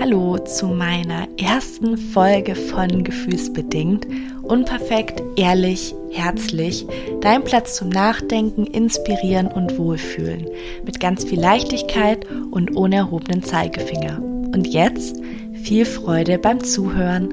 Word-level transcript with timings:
Hallo 0.00 0.38
zu 0.38 0.66
meiner 0.66 1.28
ersten 1.38 1.96
Folge 1.96 2.56
von 2.56 3.04
Gefühlsbedingt. 3.04 4.06
Unperfekt, 4.42 5.22
ehrlich, 5.36 5.94
herzlich. 6.10 6.86
Dein 7.20 7.44
Platz 7.44 7.76
zum 7.76 7.90
Nachdenken, 7.90 8.66
Inspirieren 8.66 9.46
und 9.46 9.78
Wohlfühlen. 9.78 10.48
Mit 10.84 10.98
ganz 10.98 11.24
viel 11.24 11.40
Leichtigkeit 11.40 12.26
und 12.50 12.76
ohne 12.76 12.96
erhobenen 12.96 13.42
Zeigefinger. 13.42 14.20
Und 14.20 14.66
jetzt 14.66 15.16
viel 15.62 15.84
Freude 15.84 16.38
beim 16.38 16.62
Zuhören. 16.62 17.32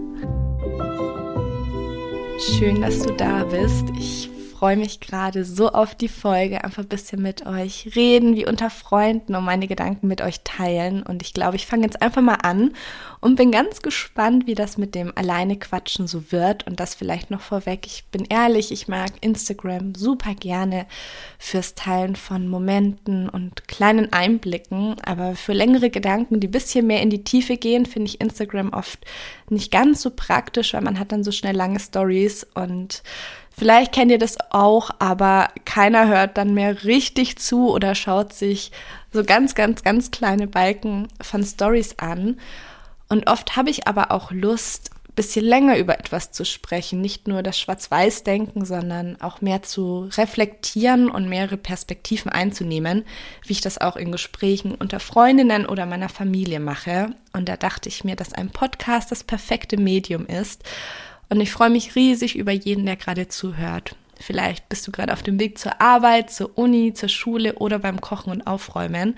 Schön, 2.39 2.82
dass 2.82 3.00
du 3.00 3.14
da 3.14 3.43
bist. 3.43 3.86
Ich 4.00 4.30
freue 4.62 4.78
mich 4.78 5.00
gerade 5.00 5.43
so 5.43 5.70
auf 5.70 5.96
die 5.96 6.07
Folge, 6.07 6.64
einfach 6.64 6.84
ein 6.84 6.88
bisschen 6.88 7.20
mit 7.20 7.48
euch 7.48 7.93
reden, 7.96 8.36
wie 8.36 8.46
unter 8.46 8.70
Freunden 8.70 9.34
und 9.34 9.43
meine 9.43 9.68
Gedanken 9.68 10.05
mit 10.05 10.21
euch 10.21 10.41
teilen. 10.43 11.02
Und 11.02 11.23
ich 11.23 11.34
glaube, 11.34 11.55
ich 11.55 11.66
fange 11.66 11.86
jetzt 11.86 12.00
einfach 12.00 12.21
mal 12.21 12.36
an 12.43 12.75
und 13.21 13.38
bin 13.38 13.52
ganz 13.52 13.82
gespannt, 13.82 14.46
wie 14.46 14.54
das 14.54 14.78
mit 14.78 14.93
dem 14.93 15.18
Alleine 15.18 15.57
quatschen 15.57 16.06
so 16.06 16.32
wird. 16.32 16.68
Und 16.68 16.79
das 16.79 16.93
vielleicht 16.93 17.32
noch 17.32 17.42
vorweg. 17.42 17.87
Ich 17.87 18.06
bin 18.11 18.24
ehrlich, 18.25 18.71
ich 18.71 18.87
mag 18.87 19.10
Instagram 19.21 19.96
super 19.96 20.36
gerne 20.36 20.86
fürs 21.39 21.73
Teilen 21.73 22.15
von 22.15 22.48
Momenten 22.48 23.29
und 23.29 23.68
kleinen 23.68 24.14
Einblicken. 24.14 24.96
Aber 25.04 25.36
für 25.36 25.54
längere 25.54 25.89
Gedanken, 25.89 26.39
die 26.39 26.50
ein 26.50 26.51
bisschen 26.51 26.86
mehr 26.86 27.01
in 27.01 27.09
die 27.09 27.23
Tiefe 27.23 27.57
gehen, 27.57 27.87
finde 27.87 28.09
ich 28.09 28.21
Instagram 28.21 28.73
oft 28.73 29.00
nicht 29.50 29.71
ganz 29.71 30.04
so 30.04 30.12
praktisch, 30.12 30.75
weil 30.75 30.82
man 30.82 31.00
hat 31.00 31.12
dann 31.12 31.23
so 31.23 31.32
schnell 31.32 31.56
lange 31.56 31.79
Stories 31.79 32.45
und 32.53 33.02
Vielleicht 33.58 33.91
kennt 33.91 34.11
ihr 34.11 34.17
das 34.17 34.38
auch, 34.50 34.89
aber 35.00 35.50
keiner 35.66 36.08
hört 36.08 36.38
dann 36.38 36.53
mehr 36.53 36.83
richtig 36.83 37.38
zu 37.38 37.69
oder 37.69 37.95
schaut 37.95 38.33
sich 38.33 38.72
so 39.14 39.23
ganz, 39.23 39.55
ganz, 39.55 39.83
ganz 39.83 40.09
kleine 40.09 40.47
Balken 40.47 41.08
von 41.22 41.44
Stories 41.44 42.00
an. 42.00 42.39
Und 43.09 43.30
oft 43.30 43.56
habe 43.56 43.69
ich 43.69 43.88
aber 43.88 44.11
auch 44.11 44.31
Lust, 44.31 44.92
bisschen 45.16 45.45
länger 45.45 45.78
über 45.78 46.00
etwas 46.00 46.31
zu 46.31 46.45
sprechen, 46.45 47.02
nicht 47.02 47.28
nur 47.28 47.44
das 47.44 47.59
Schwarz-Weiß-Denken, 47.59 48.66
sondern 48.66 49.20
auch 49.22 49.42
mehr 49.42 49.61
zu 49.61 50.09
reflektieren 50.17 51.09
und 51.09 51.28
mehrere 51.28 51.58
Perspektiven 51.58 52.31
einzunehmen, 52.31 53.04
wie 53.45 53.54
ich 53.54 53.61
das 53.61 53.80
auch 53.80 53.98
in 53.98 54.11
Gesprächen 54.11 54.73
unter 54.73 55.00
Freundinnen 55.00 55.66
oder 55.66 55.86
meiner 55.86 56.09
Familie 56.09 56.59
mache. 56.59 57.09
Und 57.33 57.50
da 57.50 57.58
dachte 57.58 57.89
ich 57.89 58.04
mir, 58.04 58.16
dass 58.16 58.33
ein 58.33 58.50
Podcast 58.50 59.11
das 59.11 59.23
perfekte 59.23 59.78
Medium 59.78 60.26
ist 60.26 60.64
und 61.32 61.40
ich 61.40 61.52
freue 61.54 61.70
mich 61.70 61.96
riesig 61.96 62.36
über 62.36 62.52
jeden, 62.52 62.86
der 62.86 62.98
gerade 62.98 63.30
zuhört. 63.30 63.96
Vielleicht 64.20 64.68
bist 64.68 64.86
du 64.86 64.92
gerade 64.92 65.14
auf 65.14 65.24
dem 65.24 65.40
Weg 65.40 65.58
zur 65.58 65.80
Arbeit, 65.80 66.30
zur 66.30 66.58
Uni, 66.58 66.94
zur 66.94 67.08
Schule 67.08 67.56
oder 67.56 67.80
beim 67.80 68.02
Kochen 68.02 68.32
und 68.32 68.46
Aufräumen. 68.46 69.18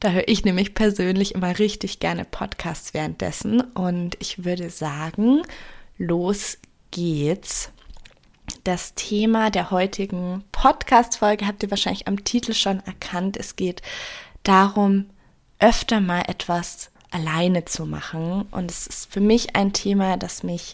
Da 0.00 0.10
höre 0.10 0.26
ich 0.26 0.46
nämlich 0.46 0.72
persönlich 0.72 1.34
immer 1.34 1.58
richtig 1.58 2.00
gerne 2.00 2.24
Podcasts 2.24 2.94
währenddessen. 2.94 3.60
Und 3.60 4.16
ich 4.20 4.46
würde 4.46 4.70
sagen, 4.70 5.42
los 5.98 6.56
geht's. 6.90 7.70
Das 8.64 8.94
Thema 8.94 9.50
der 9.50 9.70
heutigen 9.70 10.44
Podcast-Folge 10.50 11.46
habt 11.46 11.62
ihr 11.62 11.70
wahrscheinlich 11.70 12.08
am 12.08 12.24
Titel 12.24 12.54
schon 12.54 12.80
erkannt. 12.80 13.36
Es 13.36 13.54
geht 13.54 13.82
darum, 14.44 15.10
öfter 15.58 16.00
mal 16.00 16.22
etwas 16.26 16.90
alleine 17.10 17.66
zu 17.66 17.84
machen. 17.84 18.46
Und 18.50 18.70
es 18.70 18.86
ist 18.86 19.12
für 19.12 19.20
mich 19.20 19.54
ein 19.54 19.74
Thema, 19.74 20.16
das 20.16 20.42
mich 20.42 20.72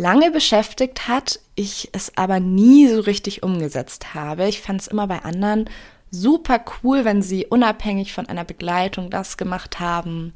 lange 0.00 0.30
beschäftigt 0.30 1.08
hat, 1.08 1.40
ich 1.54 1.90
es 1.92 2.16
aber 2.16 2.40
nie 2.40 2.88
so 2.88 3.00
richtig 3.00 3.42
umgesetzt 3.42 4.14
habe. 4.14 4.48
Ich 4.48 4.60
fand 4.60 4.80
es 4.80 4.86
immer 4.86 5.06
bei 5.06 5.22
anderen 5.22 5.68
super 6.10 6.64
cool, 6.82 7.04
wenn 7.04 7.22
sie 7.22 7.46
unabhängig 7.46 8.12
von 8.12 8.26
einer 8.26 8.44
Begleitung 8.44 9.10
das 9.10 9.36
gemacht 9.36 9.78
haben, 9.78 10.32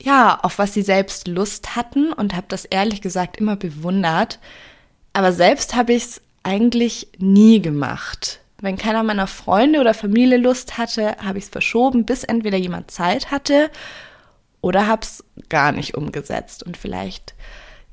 ja, 0.00 0.38
auf 0.42 0.58
was 0.58 0.74
sie 0.74 0.82
selbst 0.82 1.26
Lust 1.26 1.74
hatten 1.74 2.12
und 2.12 2.36
habe 2.36 2.46
das 2.48 2.64
ehrlich 2.66 3.00
gesagt 3.00 3.38
immer 3.38 3.56
bewundert. 3.56 4.38
Aber 5.12 5.32
selbst 5.32 5.74
habe 5.74 5.94
ich 5.94 6.04
es 6.04 6.20
eigentlich 6.44 7.08
nie 7.18 7.60
gemacht. 7.60 8.40
Wenn 8.60 8.76
keiner 8.76 9.02
meiner 9.02 9.26
Freunde 9.26 9.80
oder 9.80 9.94
Familie 9.94 10.36
Lust 10.36 10.78
hatte, 10.78 11.16
habe 11.24 11.38
ich 11.38 11.44
es 11.44 11.50
verschoben, 11.50 12.04
bis 12.04 12.22
entweder 12.22 12.58
jemand 12.58 12.90
Zeit 12.90 13.30
hatte 13.32 13.70
oder 14.60 14.86
habe 14.86 15.02
es 15.02 15.24
gar 15.48 15.72
nicht 15.72 15.96
umgesetzt. 15.96 16.62
Und 16.62 16.76
vielleicht 16.76 17.34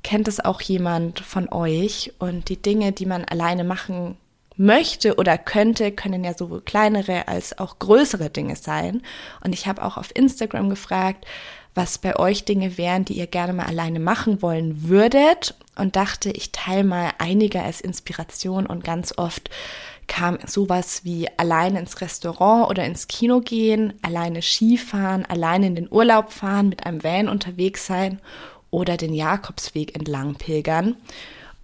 kennt 0.06 0.28
es 0.28 0.40
auch 0.40 0.62
jemand 0.62 1.20
von 1.20 1.52
euch? 1.52 2.14
Und 2.20 2.50
die 2.50 2.62
Dinge, 2.62 2.92
die 2.92 3.08
man 3.08 3.26
alleine 3.26 3.64
machen 3.64 4.18
möchte 4.56 5.16
oder 5.16 5.36
könnte, 5.40 5.92
können 5.92 6.24
ja 6.24 6.36
sowohl 6.36 6.62
kleinere 6.62 7.28
als 7.28 7.58
auch 7.58 7.80
größere 7.80 8.30
Dinge 8.30 8.56
sein. 8.56 9.02
Und 9.44 9.54
ich 9.54 9.66
habe 9.66 9.84
auch 9.84 9.98
auf 9.98 10.16
Instagram 10.16 10.70
gefragt, 10.70 11.26
was 11.74 11.98
bei 11.98 12.18
euch 12.18 12.46
Dinge 12.46 12.78
wären, 12.78 13.04
die 13.04 13.18
ihr 13.18 13.26
gerne 13.26 13.52
mal 13.52 13.66
alleine 13.66 14.00
machen 14.00 14.44
wollen 14.44 14.88
würdet. 14.88 15.56
Und 15.76 15.96
dachte, 15.96 16.30
ich 16.30 16.52
teile 16.52 16.84
mal 16.84 17.10
einige 17.18 17.64
als 17.64 17.82
Inspiration. 17.82 18.68
Und 18.68 18.84
ganz 18.84 19.12
oft 19.18 19.50
kam 20.06 20.38
sowas 20.46 21.04
wie 21.04 21.28
alleine 21.36 21.80
ins 21.80 22.00
Restaurant 22.00 22.70
oder 22.70 22.86
ins 22.86 23.08
Kino 23.08 23.42
gehen, 23.42 23.94
alleine 24.04 24.44
Skifahren, 24.44 25.26
alleine 25.26 25.66
in 25.66 25.76
den 25.76 25.92
Urlaub 25.92 26.32
fahren, 26.32 26.70
mit 26.70 26.86
einem 26.86 27.04
Van 27.04 27.28
unterwegs 27.28 27.88
sein 27.88 28.22
oder 28.76 28.98
den 28.98 29.14
Jakobsweg 29.14 29.96
entlang 29.96 30.36
pilgern. 30.36 30.98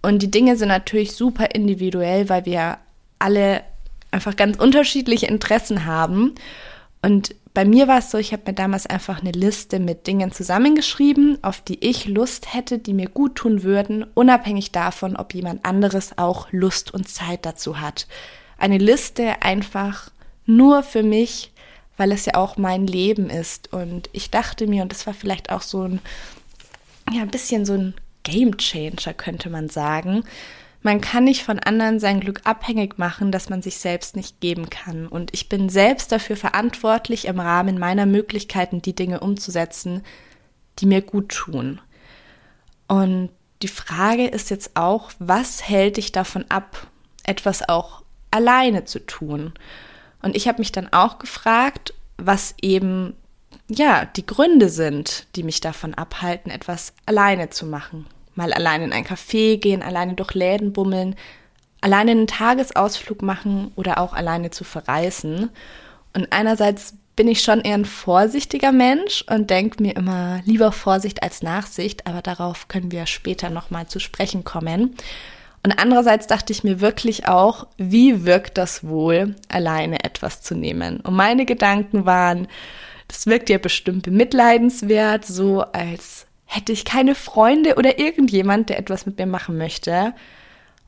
Und 0.00 0.22
die 0.22 0.30
Dinge 0.30 0.56
sind 0.56 0.68
natürlich 0.68 1.12
super 1.12 1.54
individuell, 1.54 2.30
weil 2.30 2.46
wir 2.46 2.78
alle 3.18 3.62
einfach 4.10 4.34
ganz 4.34 4.56
unterschiedliche 4.56 5.26
Interessen 5.26 5.84
haben. 5.84 6.34
Und 7.02 7.34
bei 7.52 7.66
mir 7.66 7.86
war 7.86 7.98
es 7.98 8.10
so, 8.10 8.16
ich 8.16 8.32
habe 8.32 8.44
mir 8.46 8.54
damals 8.54 8.86
einfach 8.86 9.20
eine 9.20 9.32
Liste 9.32 9.78
mit 9.78 10.06
Dingen 10.06 10.32
zusammengeschrieben, 10.32 11.38
auf 11.42 11.60
die 11.60 11.84
ich 11.84 12.06
Lust 12.06 12.54
hätte, 12.54 12.78
die 12.78 12.94
mir 12.94 13.10
gut 13.10 13.34
tun 13.34 13.62
würden, 13.62 14.06
unabhängig 14.14 14.72
davon, 14.72 15.14
ob 15.14 15.34
jemand 15.34 15.66
anderes 15.66 16.16
auch 16.16 16.48
Lust 16.50 16.94
und 16.94 17.10
Zeit 17.10 17.44
dazu 17.44 17.78
hat. 17.78 18.06
Eine 18.56 18.78
Liste 18.78 19.42
einfach 19.42 20.10
nur 20.46 20.82
für 20.82 21.02
mich, 21.02 21.52
weil 21.98 22.10
es 22.10 22.24
ja 22.24 22.34
auch 22.36 22.56
mein 22.56 22.86
Leben 22.86 23.28
ist. 23.28 23.70
Und 23.70 24.08
ich 24.12 24.30
dachte 24.30 24.66
mir, 24.66 24.82
und 24.82 24.92
das 24.92 25.06
war 25.06 25.12
vielleicht 25.12 25.50
auch 25.52 25.62
so 25.62 25.82
ein 25.82 26.00
ja, 27.12 27.22
ein 27.22 27.30
bisschen 27.30 27.64
so 27.64 27.74
ein 27.74 27.94
Game 28.22 28.56
Changer, 28.56 29.14
könnte 29.14 29.50
man 29.50 29.68
sagen. 29.68 30.24
Man 30.82 31.00
kann 31.00 31.24
nicht 31.24 31.44
von 31.44 31.60
anderen 31.60 32.00
sein 32.00 32.18
Glück 32.20 32.40
abhängig 32.44 32.98
machen, 32.98 33.30
dass 33.30 33.48
man 33.48 33.62
sich 33.62 33.76
selbst 33.76 34.16
nicht 34.16 34.40
geben 34.40 34.68
kann. 34.68 35.06
Und 35.06 35.32
ich 35.32 35.48
bin 35.48 35.68
selbst 35.68 36.10
dafür 36.10 36.36
verantwortlich, 36.36 37.26
im 37.26 37.38
Rahmen 37.38 37.78
meiner 37.78 38.06
Möglichkeiten 38.06 38.82
die 38.82 38.94
Dinge 38.94 39.20
umzusetzen, 39.20 40.02
die 40.78 40.86
mir 40.86 41.02
gut 41.02 41.28
tun. 41.28 41.80
Und 42.88 43.30
die 43.62 43.68
Frage 43.68 44.26
ist 44.26 44.50
jetzt 44.50 44.72
auch, 44.74 45.12
was 45.20 45.68
hält 45.68 45.98
dich 45.98 46.10
davon 46.10 46.44
ab, 46.48 46.88
etwas 47.22 47.68
auch 47.68 48.02
alleine 48.32 48.84
zu 48.84 48.98
tun? 48.98 49.52
Und 50.20 50.34
ich 50.34 50.48
habe 50.48 50.58
mich 50.58 50.72
dann 50.72 50.92
auch 50.92 51.18
gefragt, 51.20 51.94
was 52.16 52.56
eben 52.60 53.14
ja, 53.68 54.04
die 54.04 54.26
Gründe 54.26 54.68
sind, 54.68 55.26
die 55.36 55.42
mich 55.42 55.60
davon 55.60 55.94
abhalten, 55.94 56.50
etwas 56.50 56.92
alleine 57.06 57.50
zu 57.50 57.66
machen. 57.66 58.06
Mal 58.34 58.52
alleine 58.52 58.84
in 58.84 58.92
ein 58.92 59.04
Café 59.04 59.58
gehen, 59.58 59.82
alleine 59.82 60.14
durch 60.14 60.34
Läden 60.34 60.72
bummeln, 60.72 61.16
alleine 61.80 62.12
einen 62.12 62.26
Tagesausflug 62.26 63.22
machen 63.22 63.72
oder 63.76 63.98
auch 63.98 64.14
alleine 64.14 64.50
zu 64.50 64.64
verreisen. 64.64 65.50
Und 66.14 66.32
einerseits 66.32 66.94
bin 67.14 67.28
ich 67.28 67.42
schon 67.42 67.60
eher 67.60 67.74
ein 67.74 67.84
vorsichtiger 67.84 68.72
Mensch 68.72 69.24
und 69.28 69.50
denke 69.50 69.82
mir 69.82 69.96
immer 69.96 70.40
lieber 70.44 70.72
Vorsicht 70.72 71.22
als 71.22 71.42
Nachsicht, 71.42 72.06
aber 72.06 72.22
darauf 72.22 72.68
können 72.68 72.90
wir 72.90 73.06
später 73.06 73.50
nochmal 73.50 73.86
zu 73.86 74.00
sprechen 74.00 74.44
kommen. 74.44 74.96
Und 75.62 75.72
andererseits 75.78 76.26
dachte 76.26 76.52
ich 76.52 76.64
mir 76.64 76.80
wirklich 76.80 77.28
auch, 77.28 77.66
wie 77.76 78.24
wirkt 78.24 78.58
das 78.58 78.84
wohl, 78.84 79.36
alleine 79.48 80.02
etwas 80.04 80.40
zu 80.42 80.54
nehmen? 80.54 81.00
Und 81.00 81.14
meine 81.14 81.44
Gedanken 81.44 82.04
waren, 82.06 82.48
das 83.12 83.26
wirkt 83.26 83.50
ja 83.50 83.58
bestimmt 83.58 84.04
bemitleidenswert, 84.04 85.26
so 85.26 85.60
als 85.60 86.26
hätte 86.46 86.72
ich 86.72 86.86
keine 86.86 87.14
Freunde 87.14 87.74
oder 87.74 87.98
irgendjemand, 87.98 88.70
der 88.70 88.78
etwas 88.78 89.04
mit 89.04 89.18
mir 89.18 89.26
machen 89.26 89.58
möchte. 89.58 90.14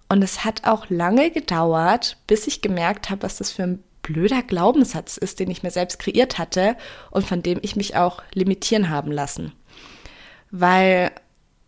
Und 0.08 0.22
es 0.22 0.42
hat 0.42 0.64
auch 0.64 0.88
lange 0.88 1.30
gedauert, 1.30 2.16
bis 2.26 2.46
ich 2.46 2.62
gemerkt 2.62 3.10
habe, 3.10 3.24
was 3.24 3.36
das 3.36 3.50
für 3.50 3.64
ein 3.64 3.84
blöder 4.00 4.42
Glaubenssatz 4.42 5.18
ist, 5.18 5.38
den 5.38 5.50
ich 5.50 5.62
mir 5.62 5.70
selbst 5.70 5.98
kreiert 5.98 6.38
hatte 6.38 6.76
und 7.10 7.26
von 7.26 7.42
dem 7.42 7.58
ich 7.60 7.76
mich 7.76 7.94
auch 7.94 8.22
limitieren 8.32 8.88
haben 8.88 9.12
lassen. 9.12 9.52
Weil 10.50 11.10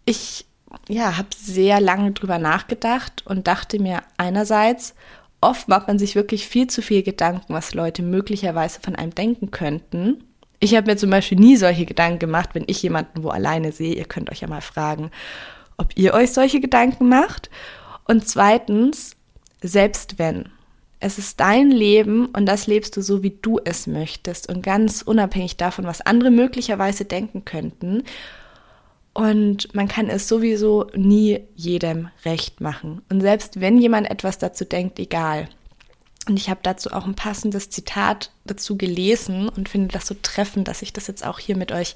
ich 0.07 0.47
ja, 0.89 1.19
habe 1.19 1.29
sehr 1.37 1.81
lange 1.81 2.13
drüber 2.13 2.39
nachgedacht 2.39 3.27
und 3.27 3.47
dachte 3.47 3.79
mir 3.79 4.03
einerseits, 4.17 4.95
oft 5.43 5.69
macht 5.69 5.87
man 5.87 5.99
sich 5.99 6.15
wirklich 6.15 6.49
viel 6.49 6.67
zu 6.67 6.81
viel 6.81 7.03
Gedanken, 7.03 7.53
was 7.53 7.75
Leute 7.75 8.03
möglicherweise 8.03 8.81
von 8.81 8.97
einem 8.97 9.15
denken 9.15 9.51
könnten. 9.51 10.25
Ich 10.59 10.75
habe 10.75 10.91
mir 10.91 10.97
zum 10.97 11.11
Beispiel 11.11 11.39
nie 11.39 11.57
solche 11.57 11.87
Gedanken 11.87 12.19
gemacht, 12.19 12.51
wenn 12.55 12.65
ich 12.67 12.83
jemanden 12.83 13.23
wo 13.23 13.29
alleine 13.29 13.73
sehe. 13.73 13.95
Ihr 13.95 14.07
könnt 14.07 14.31
euch 14.31 14.41
ja 14.41 14.49
mal 14.49 14.63
fragen, 14.63 15.11
ob 15.77 15.97
ihr 15.97 16.15
euch 16.15 16.33
solche 16.33 16.61
Gedanken 16.61 17.09
macht. 17.09 17.51
Und 18.05 18.27
zweitens, 18.27 19.17
selbst 19.63 20.19
wenn. 20.19 20.51
es 20.99 21.19
ist 21.19 21.41
dein 21.41 21.71
Leben 21.71 22.27
und 22.27 22.47
das 22.47 22.67
lebst 22.67 22.97
du 22.97 23.03
so, 23.03 23.23
wie 23.23 23.39
du 23.43 23.61
es 23.65 23.87
möchtest 23.87 24.49
und 24.49 24.63
ganz 24.63 25.03
unabhängig 25.03 25.57
davon, 25.57 25.85
was 25.85 26.01
andere 26.01 26.31
möglicherweise 26.31 27.05
denken 27.05 27.45
könnten. 27.45 28.03
Und 29.13 29.75
man 29.75 29.89
kann 29.89 30.09
es 30.09 30.29
sowieso 30.29 30.87
nie 30.95 31.41
jedem 31.55 32.09
recht 32.25 32.61
machen. 32.61 33.03
Und 33.09 33.21
selbst 33.21 33.61
wenn 33.61 33.79
jemand 33.79 34.11
etwas 34.11 34.39
dazu 34.39 34.65
denkt, 34.65 34.99
egal. 34.99 35.49
Und 36.29 36.37
ich 36.37 36.51
habe 36.51 36.61
dazu 36.63 36.91
auch 36.91 37.07
ein 37.07 37.15
passendes 37.15 37.71
Zitat 37.71 38.33
dazu 38.45 38.77
gelesen 38.77 39.49
und 39.49 39.69
finde 39.69 39.89
das 39.89 40.07
so 40.07 40.17
treffend, 40.21 40.67
dass 40.67 40.83
ich 40.83 40.93
das 40.93 41.07
jetzt 41.07 41.25
auch 41.25 41.39
hier 41.39 41.57
mit 41.57 41.71
euch 41.71 41.95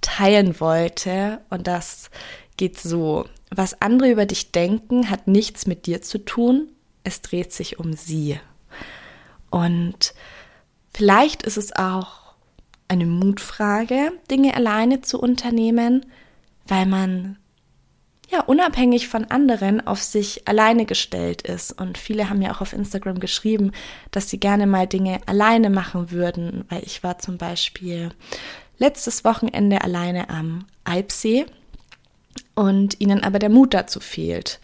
teilen 0.00 0.60
wollte. 0.60 1.40
Und 1.50 1.66
das 1.66 2.10
geht 2.56 2.78
so. 2.78 3.26
Was 3.50 3.82
andere 3.82 4.10
über 4.10 4.24
dich 4.24 4.52
denken, 4.52 5.10
hat 5.10 5.26
nichts 5.26 5.66
mit 5.66 5.86
dir 5.86 6.00
zu 6.00 6.18
tun. 6.18 6.68
Es 7.02 7.22
dreht 7.22 7.52
sich 7.52 7.80
um 7.80 7.92
sie. 7.92 8.38
Und 9.50 10.14
vielleicht 10.94 11.42
ist 11.42 11.56
es 11.56 11.74
auch 11.74 12.34
eine 12.86 13.06
Mutfrage, 13.06 14.12
Dinge 14.30 14.54
alleine 14.54 15.00
zu 15.00 15.18
unternehmen, 15.18 16.06
weil 16.66 16.86
man 16.86 17.36
ja, 18.32 18.40
unabhängig 18.40 19.08
von 19.08 19.26
anderen 19.26 19.86
auf 19.86 20.02
sich 20.02 20.48
alleine 20.48 20.86
gestellt 20.86 21.42
ist. 21.42 21.78
Und 21.78 21.98
viele 21.98 22.30
haben 22.30 22.40
ja 22.40 22.52
auch 22.52 22.62
auf 22.62 22.72
Instagram 22.72 23.20
geschrieben, 23.20 23.72
dass 24.10 24.30
sie 24.30 24.40
gerne 24.40 24.66
mal 24.66 24.86
Dinge 24.86 25.20
alleine 25.26 25.68
machen 25.68 26.10
würden, 26.10 26.64
weil 26.70 26.82
ich 26.82 27.04
war 27.04 27.18
zum 27.18 27.36
Beispiel 27.36 28.08
letztes 28.78 29.24
Wochenende 29.24 29.82
alleine 29.82 30.30
am 30.30 30.64
Alpsee 30.84 31.44
und 32.54 33.00
ihnen 33.00 33.22
aber 33.22 33.38
der 33.38 33.50
Mut 33.50 33.74
dazu 33.74 34.00
fehlt. 34.00 34.60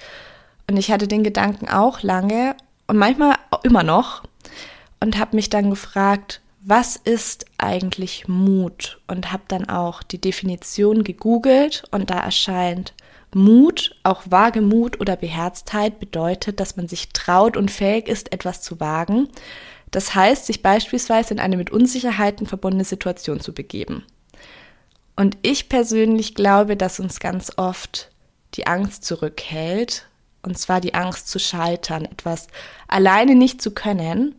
Und 0.67 0.79
ich 0.79 0.91
hatte 0.91 1.07
den 1.07 1.23
Gedanken 1.23 1.69
auch 1.69 2.03
lange 2.03 2.57
und 2.87 2.97
manchmal 2.97 3.35
immer 3.65 3.83
noch 3.83 4.23
und 5.01 5.19
habe 5.19 5.37
mich 5.37 5.51
dann 5.51 5.69
gefragt, 5.69 6.41
was 6.61 6.97
ist 6.97 7.45
eigentlich 7.59 8.29
Mut? 8.29 9.01
Und 9.07 9.31
habe 9.31 9.45
dann 9.49 9.69
auch 9.69 10.03
die 10.03 10.21
Definition 10.21 11.05
gegoogelt 11.05 11.85
und 11.91 12.11
da 12.11 12.19
erscheint 12.19 12.95
Mut, 13.35 13.95
auch 14.03 14.23
vage 14.29 14.61
Mut 14.61 15.01
oder 15.01 15.17
Beherztheit 15.17 16.01
bedeutet, 16.01 16.61
dass 16.61 16.77
man 16.77 16.89
sich 16.89 17.11
traut 17.11 17.57
und 17.57 17.71
fähig 17.71 18.09
ist, 18.09 18.33
etwas 18.33 18.63
zu 18.63 18.81
wagen. 18.81 19.29
Das 19.91 20.15
heißt, 20.15 20.47
sich 20.47 20.63
beispielsweise 20.63 21.35
in 21.35 21.41
eine 21.41 21.57
mit 21.57 21.71
Unsicherheiten 21.71 22.47
verbundene 22.47 22.85
Situation 22.85 23.41
zu 23.41 23.53
begeben. 23.53 24.05
Und 25.17 25.37
ich 25.43 25.69
persönlich 25.69 26.35
glaube, 26.35 26.77
dass 26.77 27.01
uns 27.01 27.21
ganz 27.21 27.53
oft 27.57 28.11
die 28.55 28.67
Angst 28.67 29.05
zurückhält, 29.05 30.07
und 30.43 30.59
zwar 30.59 30.81
die 30.81 30.95
Angst 30.95 31.29
zu 31.29 31.39
scheitern, 31.39 32.05
etwas 32.05 32.47
alleine 32.87 33.35
nicht 33.35 33.61
zu 33.61 33.73
können. 33.73 34.37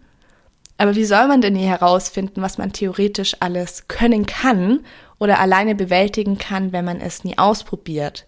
Aber 0.77 0.95
wie 0.95 1.06
soll 1.06 1.27
man 1.27 1.41
denn 1.41 1.56
hier 1.56 1.68
herausfinden, 1.68 2.41
was 2.41 2.57
man 2.57 2.71
theoretisch 2.71 3.36
alles 3.41 3.88
können 3.88 4.25
kann 4.25 4.86
oder 5.19 5.39
alleine 5.39 5.75
bewältigen 5.75 6.38
kann, 6.38 6.71
wenn 6.71 6.86
man 6.86 7.01
es 7.01 7.25
nie 7.25 7.38
ausprobiert? 7.38 8.25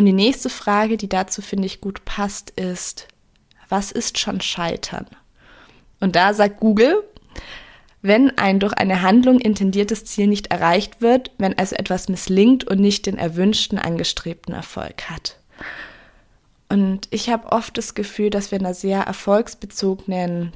Und 0.00 0.06
die 0.06 0.14
nächste 0.14 0.48
Frage, 0.48 0.96
die 0.96 1.10
dazu 1.10 1.42
finde 1.42 1.66
ich 1.66 1.82
gut 1.82 2.06
passt, 2.06 2.48
ist, 2.52 3.06
was 3.68 3.92
ist 3.92 4.18
schon 4.18 4.40
Scheitern? 4.40 5.04
Und 6.00 6.16
da 6.16 6.32
sagt 6.32 6.58
Google, 6.58 7.04
wenn 8.00 8.38
ein 8.38 8.60
durch 8.60 8.72
eine 8.72 9.02
Handlung 9.02 9.40
intendiertes 9.40 10.06
Ziel 10.06 10.26
nicht 10.26 10.46
erreicht 10.46 11.02
wird, 11.02 11.32
wenn 11.36 11.58
also 11.58 11.76
etwas 11.76 12.08
misslingt 12.08 12.64
und 12.64 12.80
nicht 12.80 13.04
den 13.04 13.18
erwünschten, 13.18 13.78
angestrebten 13.78 14.54
Erfolg 14.54 15.10
hat. 15.10 15.36
Und 16.70 17.06
ich 17.10 17.28
habe 17.28 17.52
oft 17.52 17.76
das 17.76 17.92
Gefühl, 17.92 18.30
dass 18.30 18.52
wir 18.52 18.58
in 18.58 18.64
einer 18.64 18.74
sehr 18.74 19.02
erfolgsbezogenen 19.02 20.54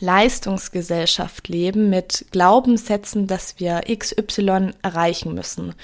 Leistungsgesellschaft 0.00 1.46
leben 1.46 1.90
mit 1.90 2.26
Glaubenssätzen, 2.32 3.28
dass 3.28 3.60
wir 3.60 3.82
XY 3.82 4.72
erreichen 4.82 5.32
müssen 5.32 5.76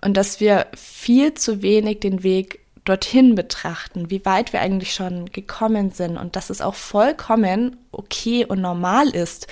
und 0.00 0.16
dass 0.16 0.40
wir 0.40 0.66
viel 0.74 1.34
zu 1.34 1.62
wenig 1.62 2.00
den 2.00 2.22
Weg 2.22 2.60
dorthin 2.84 3.34
betrachten, 3.34 4.10
wie 4.10 4.24
weit 4.24 4.52
wir 4.52 4.60
eigentlich 4.60 4.94
schon 4.94 5.26
gekommen 5.26 5.90
sind 5.90 6.16
und 6.16 6.36
dass 6.36 6.50
es 6.50 6.60
auch 6.60 6.74
vollkommen 6.74 7.76
okay 7.92 8.46
und 8.46 8.60
normal 8.60 9.08
ist, 9.10 9.46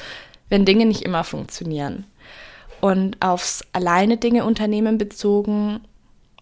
wenn 0.48 0.64
Dinge 0.64 0.86
nicht 0.86 1.02
immer 1.02 1.24
funktionieren. 1.24 2.04
Und 2.80 3.20
aufs 3.20 3.64
alleine 3.72 4.16
Dinge 4.16 4.44
unternehmen 4.44 4.96
bezogen 4.96 5.80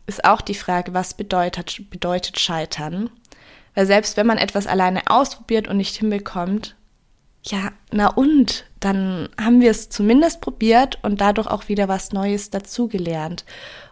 ist 0.06 0.24
auch 0.24 0.40
die 0.40 0.54
Frage, 0.54 0.94
was 0.94 1.14
bedeutet, 1.14 1.90
bedeutet 1.90 2.38
Scheitern? 2.38 3.10
Weil 3.74 3.86
selbst 3.86 4.16
wenn 4.16 4.26
man 4.26 4.38
etwas 4.38 4.66
alleine 4.66 5.02
ausprobiert 5.06 5.66
und 5.66 5.78
nicht 5.78 5.96
hinbekommt, 5.96 6.76
ja, 7.42 7.72
na 7.90 8.08
und, 8.08 8.66
dann 8.84 9.28
haben 9.40 9.60
wir 9.60 9.70
es 9.70 9.88
zumindest 9.88 10.40
probiert 10.40 10.98
und 11.02 11.20
dadurch 11.20 11.46
auch 11.46 11.68
wieder 11.68 11.88
was 11.88 12.12
Neues 12.12 12.50
dazugelernt. 12.50 13.44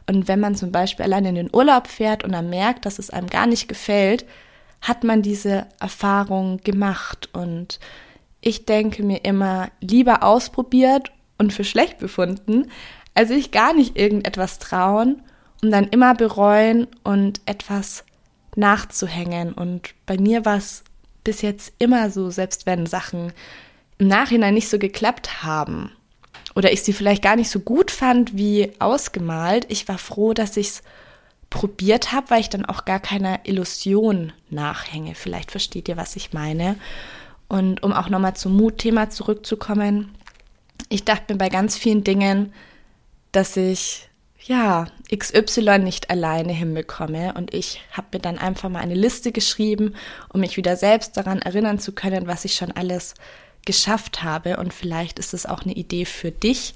Und 0.06 0.28
wenn 0.28 0.40
man 0.40 0.54
zum 0.54 0.72
Beispiel 0.72 1.04
allein 1.04 1.24
in 1.24 1.34
den 1.34 1.50
Urlaub 1.52 1.86
fährt 1.86 2.24
und 2.24 2.32
dann 2.32 2.50
merkt, 2.50 2.84
dass 2.84 2.98
es 2.98 3.10
einem 3.10 3.28
gar 3.28 3.46
nicht 3.46 3.68
gefällt, 3.68 4.26
hat 4.80 5.04
man 5.04 5.22
diese 5.22 5.66
Erfahrung 5.80 6.58
gemacht. 6.58 7.30
Und 7.32 7.78
ich 8.40 8.66
denke 8.66 9.02
mir 9.02 9.24
immer, 9.24 9.70
lieber 9.80 10.22
ausprobiert 10.22 11.12
und 11.38 11.52
für 11.52 11.64
schlecht 11.64 11.98
befunden, 11.98 12.70
als 13.14 13.28
sich 13.28 13.50
gar 13.50 13.74
nicht 13.74 13.96
irgendetwas 13.96 14.58
trauen 14.58 15.22
und 15.62 15.70
dann 15.70 15.88
immer 15.88 16.14
bereuen 16.14 16.88
und 17.04 17.40
etwas 17.46 18.04
nachzuhängen. 18.56 19.52
Und 19.52 19.94
bei 20.04 20.18
mir 20.18 20.44
war 20.44 20.56
es 20.56 20.82
bis 21.24 21.40
jetzt 21.40 21.72
immer 21.78 22.10
so, 22.10 22.30
selbst 22.30 22.66
wenn 22.66 22.86
Sachen 22.86 23.32
im 24.02 24.08
Nachhinein 24.08 24.54
nicht 24.54 24.68
so 24.68 24.80
geklappt 24.80 25.44
haben 25.44 25.92
oder 26.56 26.72
ich 26.72 26.82
sie 26.82 26.92
vielleicht 26.92 27.22
gar 27.22 27.36
nicht 27.36 27.48
so 27.48 27.60
gut 27.60 27.92
fand 27.92 28.36
wie 28.36 28.72
ausgemalt, 28.80 29.64
ich 29.68 29.86
war 29.86 29.96
froh, 29.96 30.34
dass 30.34 30.56
ich 30.56 30.66
es 30.66 30.82
probiert 31.50 32.10
habe, 32.10 32.30
weil 32.30 32.40
ich 32.40 32.50
dann 32.50 32.64
auch 32.64 32.84
gar 32.84 32.98
keiner 32.98 33.38
Illusion 33.44 34.32
nachhänge. 34.50 35.14
Vielleicht 35.14 35.52
versteht 35.52 35.88
ihr, 35.88 35.96
was 35.96 36.16
ich 36.16 36.32
meine. 36.32 36.74
Und 37.46 37.84
um 37.84 37.92
auch 37.92 38.08
nochmal 38.08 38.34
zum 38.34 38.56
Mutthema 38.56 39.08
zurückzukommen, 39.08 40.12
ich 40.88 41.04
dachte 41.04 41.34
mir 41.34 41.38
bei 41.38 41.48
ganz 41.48 41.76
vielen 41.76 42.02
Dingen, 42.02 42.52
dass 43.30 43.56
ich 43.56 44.08
ja 44.44 44.86
XY 45.16 45.78
nicht 45.78 46.10
alleine 46.10 46.52
hinbekomme. 46.52 47.34
Und 47.34 47.54
ich 47.54 47.82
habe 47.92 48.08
mir 48.14 48.20
dann 48.20 48.38
einfach 48.38 48.68
mal 48.68 48.80
eine 48.80 48.96
Liste 48.96 49.30
geschrieben, 49.30 49.94
um 50.32 50.40
mich 50.40 50.56
wieder 50.56 50.76
selbst 50.76 51.16
daran 51.16 51.40
erinnern 51.40 51.78
zu 51.78 51.92
können, 51.92 52.26
was 52.26 52.44
ich 52.44 52.54
schon 52.54 52.72
alles 52.72 53.14
geschafft 53.64 54.22
habe. 54.22 54.56
Und 54.56 54.72
vielleicht 54.72 55.18
ist 55.18 55.34
es 55.34 55.46
auch 55.46 55.62
eine 55.62 55.74
Idee 55.74 56.04
für 56.04 56.30
dich. 56.30 56.74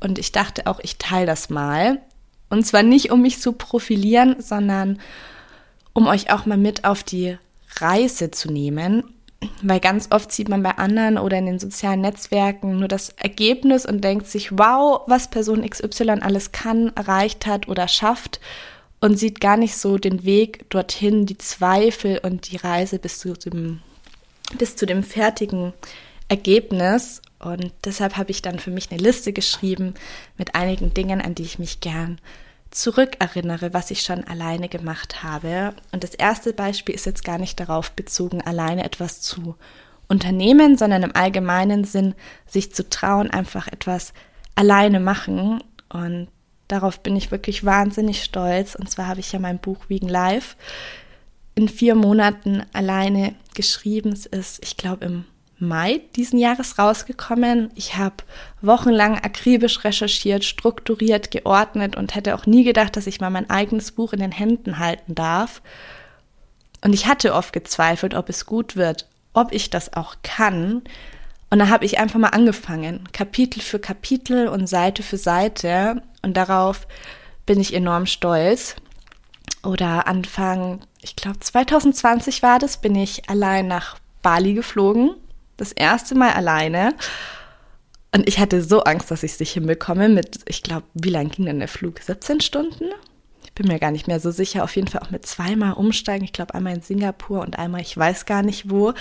Und 0.00 0.18
ich 0.18 0.32
dachte 0.32 0.66
auch, 0.66 0.80
ich 0.80 0.98
teile 0.98 1.26
das 1.26 1.50
mal. 1.50 2.00
Und 2.48 2.66
zwar 2.66 2.82
nicht, 2.82 3.10
um 3.10 3.22
mich 3.22 3.40
zu 3.40 3.52
profilieren, 3.52 4.36
sondern 4.40 5.00
um 5.92 6.06
euch 6.06 6.30
auch 6.32 6.46
mal 6.46 6.58
mit 6.58 6.84
auf 6.84 7.02
die 7.02 7.38
Reise 7.80 8.30
zu 8.30 8.50
nehmen. 8.50 9.04
Weil 9.62 9.80
ganz 9.80 10.08
oft 10.10 10.32
sieht 10.32 10.48
man 10.48 10.62
bei 10.62 10.72
anderen 10.78 11.18
oder 11.18 11.38
in 11.38 11.46
den 11.46 11.58
sozialen 11.58 12.00
Netzwerken 12.00 12.78
nur 12.78 12.88
das 12.88 13.10
Ergebnis 13.10 13.84
und 13.84 14.02
denkt 14.02 14.26
sich, 14.26 14.58
wow, 14.58 15.02
was 15.06 15.28
Person 15.28 15.68
XY 15.68 16.20
alles 16.20 16.52
kann, 16.52 16.92
erreicht 16.96 17.46
hat 17.46 17.68
oder 17.68 17.86
schafft 17.86 18.40
und 19.00 19.18
sieht 19.18 19.40
gar 19.40 19.56
nicht 19.56 19.76
so 19.76 19.98
den 19.98 20.24
Weg 20.24 20.68
dorthin, 20.70 21.26
die 21.26 21.38
Zweifel 21.38 22.18
und 22.22 22.50
die 22.50 22.56
Reise 22.56 22.98
bis 22.98 23.18
zu 23.18 23.34
dem, 23.34 23.80
bis 24.58 24.76
zu 24.76 24.86
dem 24.86 25.02
fertigen 25.02 25.74
Ergebnis. 26.28 27.22
Und 27.38 27.72
deshalb 27.84 28.16
habe 28.16 28.30
ich 28.30 28.42
dann 28.42 28.58
für 28.58 28.70
mich 28.70 28.90
eine 28.90 29.00
Liste 29.00 29.32
geschrieben 29.32 29.94
mit 30.36 30.54
einigen 30.54 30.94
Dingen, 30.94 31.20
an 31.20 31.34
die 31.34 31.44
ich 31.44 31.58
mich 31.58 31.80
gern 31.80 32.18
zurückerinnere, 32.70 33.72
was 33.72 33.90
ich 33.90 34.02
schon 34.02 34.24
alleine 34.24 34.68
gemacht 34.68 35.22
habe. 35.22 35.74
Und 35.92 36.04
das 36.04 36.14
erste 36.14 36.52
Beispiel 36.52 36.94
ist 36.94 37.06
jetzt 37.06 37.24
gar 37.24 37.38
nicht 37.38 37.60
darauf 37.60 37.92
bezogen, 37.92 38.42
alleine 38.42 38.84
etwas 38.84 39.20
zu 39.20 39.56
unternehmen, 40.08 40.76
sondern 40.76 41.02
im 41.02 41.16
allgemeinen 41.16 41.84
Sinn, 41.84 42.14
sich 42.46 42.74
zu 42.74 42.88
trauen, 42.88 43.30
einfach 43.30 43.68
etwas 43.68 44.12
alleine 44.54 45.00
machen. 45.00 45.62
Und 45.88 46.28
darauf 46.68 47.00
bin 47.00 47.16
ich 47.16 47.30
wirklich 47.30 47.64
wahnsinnig 47.64 48.22
stolz. 48.22 48.74
Und 48.74 48.90
zwar 48.90 49.06
habe 49.06 49.20
ich 49.20 49.32
ja 49.32 49.38
mein 49.38 49.58
Buch 49.58 49.88
Vegan 49.88 50.08
Life 50.08 50.56
in 51.54 51.68
vier 51.68 51.94
Monaten 51.94 52.64
alleine 52.72 53.34
geschrieben. 53.54 54.12
Es 54.12 54.26
ist, 54.26 54.62
ich 54.62 54.76
glaube, 54.76 55.06
im 55.06 55.24
Mai 55.58 56.02
diesen 56.16 56.38
Jahres 56.38 56.78
rausgekommen. 56.78 57.70
Ich 57.74 57.96
habe 57.96 58.16
wochenlang 58.60 59.18
akribisch 59.18 59.84
recherchiert, 59.84 60.44
strukturiert, 60.44 61.30
geordnet 61.30 61.96
und 61.96 62.14
hätte 62.14 62.34
auch 62.34 62.44
nie 62.44 62.62
gedacht, 62.62 62.96
dass 62.96 63.06
ich 63.06 63.20
mal 63.20 63.30
mein 63.30 63.48
eigenes 63.48 63.92
Buch 63.92 64.12
in 64.12 64.20
den 64.20 64.32
Händen 64.32 64.78
halten 64.78 65.14
darf. 65.14 65.62
Und 66.84 66.92
ich 66.92 67.06
hatte 67.06 67.34
oft 67.34 67.54
gezweifelt, 67.54 68.14
ob 68.14 68.28
es 68.28 68.44
gut 68.44 68.76
wird, 68.76 69.08
ob 69.32 69.52
ich 69.52 69.70
das 69.70 69.94
auch 69.94 70.16
kann. 70.22 70.82
Und 71.48 71.58
da 71.58 71.68
habe 71.68 71.86
ich 71.86 71.98
einfach 71.98 72.18
mal 72.18 72.28
angefangen, 72.28 73.08
Kapitel 73.12 73.62
für 73.62 73.78
Kapitel 73.78 74.48
und 74.48 74.66
Seite 74.66 75.02
für 75.02 75.16
Seite. 75.16 76.02
Und 76.20 76.36
darauf 76.36 76.86
bin 77.46 77.60
ich 77.60 77.72
enorm 77.72 78.04
stolz. 78.04 78.76
Oder 79.64 80.06
Anfang, 80.06 80.80
ich 81.00 81.16
glaube 81.16 81.40
2020 81.40 82.42
war 82.42 82.58
das, 82.58 82.76
bin 82.76 82.94
ich 82.94 83.30
allein 83.30 83.66
nach 83.68 83.96
Bali 84.20 84.52
geflogen 84.52 85.14
Das 85.56 85.72
erste 85.72 86.14
Mal 86.14 86.32
alleine. 86.32 86.94
Und 88.14 88.28
ich 88.28 88.38
hatte 88.38 88.62
so 88.62 88.82
Angst, 88.84 89.10
dass 89.10 89.22
ich 89.22 89.32
es 89.32 89.40
nicht 89.40 89.52
hinbekomme 89.52 90.08
mit, 90.08 90.40
ich 90.46 90.62
glaube, 90.62 90.86
wie 90.94 91.10
lang 91.10 91.30
ging 91.30 91.46
denn 91.46 91.58
der 91.58 91.68
Flug? 91.68 92.00
17 92.00 92.40
Stunden? 92.40 92.84
Ich 93.44 93.52
bin 93.52 93.68
mir 93.68 93.78
gar 93.78 93.90
nicht 93.90 94.06
mehr 94.06 94.20
so 94.20 94.30
sicher. 94.30 94.64
Auf 94.64 94.76
jeden 94.76 94.88
Fall 94.88 95.02
auch 95.02 95.10
mit 95.10 95.26
zweimal 95.26 95.74
umsteigen. 95.74 96.24
Ich 96.24 96.32
glaube, 96.32 96.54
einmal 96.54 96.74
in 96.74 96.82
Singapur 96.82 97.40
und 97.40 97.58
einmal, 97.58 97.80
ich 97.80 97.96
weiß 97.96 98.26
gar 98.26 98.42
nicht 98.42 98.70
wo. 98.70 98.92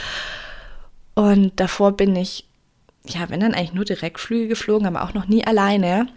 Und 1.14 1.60
davor 1.60 1.94
bin 1.94 2.16
ich, 2.16 2.46
ja, 3.06 3.30
wenn 3.30 3.40
dann 3.40 3.54
eigentlich 3.54 3.74
nur 3.74 3.86
Direktflüge 3.86 4.48
geflogen, 4.48 4.88
aber 4.88 5.04
auch 5.04 5.14
noch 5.14 5.28
nie 5.28 5.46
alleine. 5.46 6.08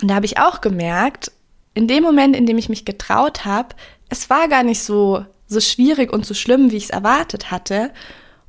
Und 0.00 0.08
da 0.08 0.14
habe 0.14 0.26
ich 0.26 0.38
auch 0.38 0.60
gemerkt, 0.60 1.32
in 1.74 1.88
dem 1.88 2.02
Moment, 2.02 2.36
in 2.36 2.46
dem 2.46 2.58
ich 2.58 2.68
mich 2.68 2.84
getraut 2.84 3.44
habe, 3.44 3.74
es 4.08 4.30
war 4.30 4.48
gar 4.48 4.62
nicht 4.62 4.82
so, 4.82 5.24
so 5.46 5.60
schwierig 5.60 6.12
und 6.12 6.26
so 6.26 6.34
schlimm, 6.34 6.70
wie 6.70 6.76
ich 6.76 6.84
es 6.84 6.90
erwartet 6.90 7.50
hatte. 7.50 7.90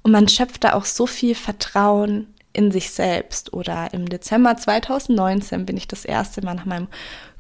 Und 0.04 0.12
man 0.12 0.28
schöpft 0.28 0.64
da 0.64 0.74
auch 0.74 0.86
so 0.86 1.06
viel 1.06 1.36
Vertrauen 1.36 2.28
in 2.54 2.72
sich 2.72 2.92
selbst. 2.92 3.54
Oder 3.54 3.94
im 3.94 4.08
Dezember 4.10 4.58
2019 4.58 5.66
bin 5.66 5.78
ich 5.78 5.88
das 5.88 6.06
erste 6.06 6.44
Mal 6.44 6.56
nach 6.56 6.66
meinem 6.66 6.88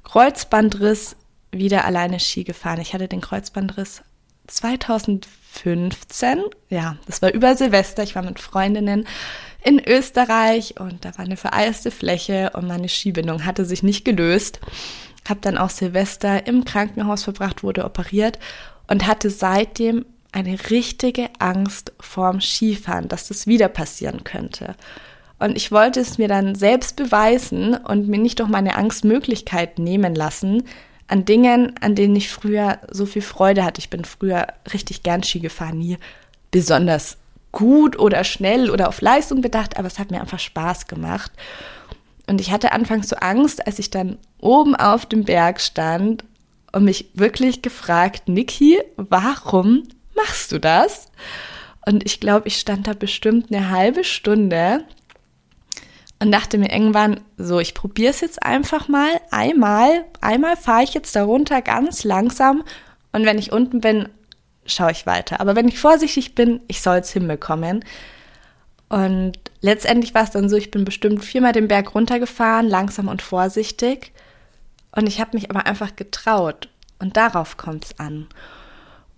Kreuzbandriss 0.04 1.16
wieder 1.52 1.86
alleine 1.86 2.20
Ski 2.20 2.44
gefahren. 2.44 2.82
Ich 2.82 2.94
hatte 2.94 3.08
den 3.08 3.22
Kreuzbandriss 3.22 4.04
2015. 4.48 6.44
Ja, 6.70 6.98
das 7.06 7.22
war 7.22 7.32
über 7.34 7.56
Silvester. 7.56 8.04
Ich 8.04 8.16
war 8.16 8.24
mit 8.24 8.40
Freundinnen 8.40 9.08
in 9.64 9.80
Österreich 9.86 10.80
und 10.80 11.06
da 11.06 11.18
war 11.18 11.26
eine 11.26 11.38
vereiste 11.38 11.92
Fläche 11.92 12.52
und 12.54 12.68
meine 12.68 12.90
Skibindung 12.90 13.46
hatte 13.46 13.66
sich 13.66 13.84
nicht 13.84 14.06
gelöst. 14.06 14.60
Hab 15.28 15.42
dann 15.42 15.58
auch 15.58 15.70
Silvester 15.70 16.48
im 16.48 16.66
Krankenhaus 16.66 17.24
verbracht, 17.24 17.64
wurde 17.64 17.84
operiert 17.86 18.40
und 18.88 19.06
hatte 19.06 19.30
seitdem 19.30 20.06
eine 20.32 20.58
richtige 20.70 21.30
Angst 21.40 21.94
vorm 22.00 22.42
Skifahren, 22.42 23.08
dass 23.08 23.28
das 23.28 23.48
wieder 23.48 23.68
passieren 23.68 24.24
könnte. 24.24 24.76
Und 25.40 25.56
ich 25.56 25.72
wollte 25.72 26.02
es 26.02 26.18
mir 26.18 26.28
dann 26.28 26.56
selbst 26.56 26.98
beweisen 26.98 27.76
und 27.76 28.08
mir 28.08 28.20
nicht 28.20 28.40
durch 28.40 28.50
meine 28.50 28.76
Angstmöglichkeit 28.76 29.80
nehmen 29.80 30.14
lassen 30.14 30.64
an 31.08 31.26
Dingen, 31.26 31.74
an 31.82 31.96
denen 31.96 32.16
ich 32.16 32.30
früher 32.30 32.80
so 32.92 33.06
viel 33.06 33.22
Freude 33.22 33.64
hatte. 33.64 33.80
Ich 33.80 33.90
bin 33.90 34.06
früher 34.06 34.48
richtig 34.72 35.02
gern 35.02 35.24
Ski 35.24 35.40
gefahren, 35.40 35.80
nie 35.80 35.98
besonders 36.52 37.18
gut 37.52 37.98
oder 37.98 38.24
schnell 38.24 38.70
oder 38.70 38.88
auf 38.88 39.02
Leistung 39.02 39.42
bedacht, 39.42 39.78
aber 39.78 39.88
es 39.88 39.98
hat 39.98 40.12
mir 40.12 40.22
einfach 40.22 40.40
Spaß 40.40 40.88
gemacht. 40.88 41.32
Und 42.28 42.40
ich 42.40 42.52
hatte 42.52 42.74
anfangs 42.74 43.10
so 43.10 43.16
Angst, 43.16 43.66
als 43.66 43.80
ich 43.80 43.90
dann 43.90 44.20
oben 44.40 44.76
auf 44.76 45.08
dem 45.08 45.24
Berg 45.24 45.60
stand 45.60 46.24
und 46.72 46.84
mich 46.84 47.10
wirklich 47.16 47.64
gefragt, 47.64 48.28
Niki, 48.28 48.80
warum 48.96 49.84
machst 50.22 50.52
du 50.52 50.60
das? 50.60 51.12
Und 51.86 52.06
ich 52.06 52.20
glaube, 52.20 52.48
ich 52.48 52.60
stand 52.60 52.88
da 52.88 52.94
bestimmt 52.94 53.52
eine 53.52 53.70
halbe 53.70 54.04
Stunde 54.04 54.84
und 56.20 56.32
dachte 56.32 56.58
mir 56.58 56.72
irgendwann, 56.72 57.22
so, 57.38 57.60
ich 57.60 57.74
probiere 57.74 58.12
es 58.12 58.22
jetzt 58.22 58.44
einfach 58.44 58.88
mal. 58.88 59.10
Einmal, 59.32 60.06
einmal 60.22 60.58
fahre 60.58 60.84
ich 60.84 60.94
jetzt 60.94 61.16
darunter 61.16 61.62
ganz 61.62 62.04
langsam 62.04 62.64
und 63.12 63.26
wenn 63.26 63.38
ich 63.38 63.52
unten 63.52 63.82
bin, 63.82 64.10
schaue 64.66 64.92
ich 64.92 65.06
weiter. 65.06 65.40
Aber 65.40 65.56
wenn 65.56 65.68
ich 65.68 65.80
vorsichtig 65.80 66.36
bin, 66.36 66.62
ich 66.68 66.82
soll 66.82 66.98
es 66.98 67.12
hinbekommen. 67.12 67.84
Und 68.90 69.34
letztendlich 69.62 70.14
war 70.14 70.24
es 70.24 70.32
dann 70.32 70.50
so, 70.50 70.58
ich 70.58 70.72
bin 70.72 70.86
bestimmt 70.86 71.24
viermal 71.24 71.54
den 71.54 71.68
Berg 71.68 71.96
runtergefahren, 71.96 72.68
langsam 72.68 73.08
und 73.08 73.22
vorsichtig. 73.22 74.12
Und 74.92 75.08
ich 75.08 75.20
habe 75.20 75.38
mich 75.38 75.50
aber 75.50 75.66
einfach 75.66 75.96
getraut. 75.96 76.70
Und 77.00 77.16
darauf 77.16 77.58
kommt 77.58 77.86
es 77.86 78.00
an. 78.00 78.28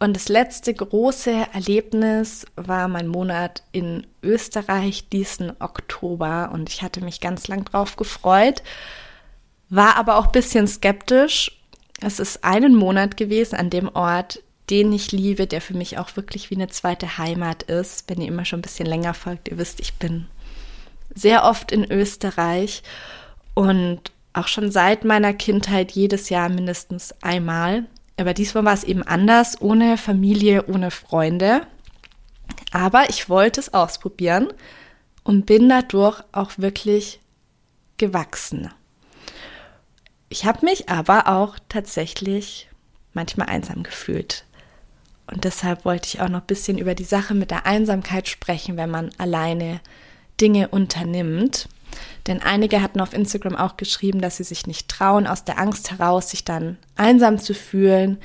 Und 0.01 0.15
das 0.15 0.29
letzte 0.29 0.73
große 0.73 1.31
Erlebnis 1.53 2.47
war 2.55 2.87
mein 2.87 3.07
Monat 3.07 3.61
in 3.71 4.07
Österreich 4.23 5.09
diesen 5.09 5.51
Oktober 5.61 6.49
und 6.51 6.69
ich 6.69 6.81
hatte 6.81 7.03
mich 7.03 7.21
ganz 7.21 7.47
lang 7.47 7.65
drauf 7.65 7.97
gefreut, 7.97 8.63
war 9.69 9.97
aber 9.97 10.17
auch 10.17 10.25
ein 10.25 10.31
bisschen 10.31 10.67
skeptisch. 10.67 11.55
Es 11.99 12.19
ist 12.19 12.43
einen 12.43 12.73
Monat 12.73 13.15
gewesen 13.15 13.57
an 13.57 13.69
dem 13.69 13.89
Ort, 13.89 14.41
den 14.71 14.91
ich 14.91 15.11
liebe, 15.11 15.45
der 15.45 15.61
für 15.61 15.75
mich 15.75 15.99
auch 15.99 16.15
wirklich 16.15 16.49
wie 16.49 16.55
eine 16.55 16.69
zweite 16.69 17.19
Heimat 17.19 17.61
ist. 17.61 18.09
Wenn 18.09 18.21
ihr 18.21 18.29
immer 18.29 18.45
schon 18.45 18.57
ein 18.57 18.63
bisschen 18.63 18.87
länger 18.87 19.13
folgt, 19.13 19.49
ihr 19.49 19.59
wisst, 19.59 19.79
ich 19.79 19.93
bin 19.99 20.25
sehr 21.13 21.43
oft 21.43 21.71
in 21.71 21.91
Österreich 21.91 22.81
und 23.53 24.01
auch 24.33 24.47
schon 24.47 24.71
seit 24.71 25.05
meiner 25.05 25.35
Kindheit 25.35 25.91
jedes 25.91 26.29
Jahr 26.29 26.49
mindestens 26.49 27.13
einmal. 27.21 27.85
Aber 28.21 28.35
diesmal 28.35 28.65
war 28.65 28.73
es 28.73 28.83
eben 28.83 29.01
anders, 29.01 29.59
ohne 29.61 29.97
Familie, 29.97 30.67
ohne 30.67 30.91
Freunde. 30.91 31.65
Aber 32.71 33.09
ich 33.09 33.29
wollte 33.29 33.59
es 33.59 33.73
ausprobieren 33.73 34.53
und 35.23 35.47
bin 35.47 35.67
dadurch 35.67 36.21
auch 36.31 36.51
wirklich 36.57 37.19
gewachsen. 37.97 38.71
Ich 40.29 40.45
habe 40.45 40.63
mich 40.63 40.87
aber 40.87 41.27
auch 41.27 41.57
tatsächlich 41.67 42.69
manchmal 43.13 43.47
einsam 43.49 43.81
gefühlt. 43.81 44.45
Und 45.25 45.43
deshalb 45.43 45.83
wollte 45.83 46.07
ich 46.07 46.21
auch 46.21 46.29
noch 46.29 46.41
ein 46.41 46.47
bisschen 46.47 46.77
über 46.77 46.93
die 46.93 47.03
Sache 47.03 47.33
mit 47.33 47.49
der 47.49 47.65
Einsamkeit 47.65 48.29
sprechen, 48.29 48.77
wenn 48.77 48.91
man 48.91 49.09
alleine 49.17 49.81
Dinge 50.39 50.67
unternimmt. 50.67 51.67
Denn 52.27 52.41
einige 52.41 52.81
hatten 52.81 53.01
auf 53.01 53.13
Instagram 53.13 53.55
auch 53.55 53.77
geschrieben, 53.77 54.21
dass 54.21 54.37
sie 54.37 54.43
sich 54.43 54.67
nicht 54.67 54.87
trauen, 54.87 55.27
aus 55.27 55.43
der 55.43 55.59
Angst 55.59 55.91
heraus, 55.91 56.29
sich 56.29 56.45
dann 56.45 56.77
einsam 56.95 57.39
zu 57.39 57.53
fühlen 57.53 58.17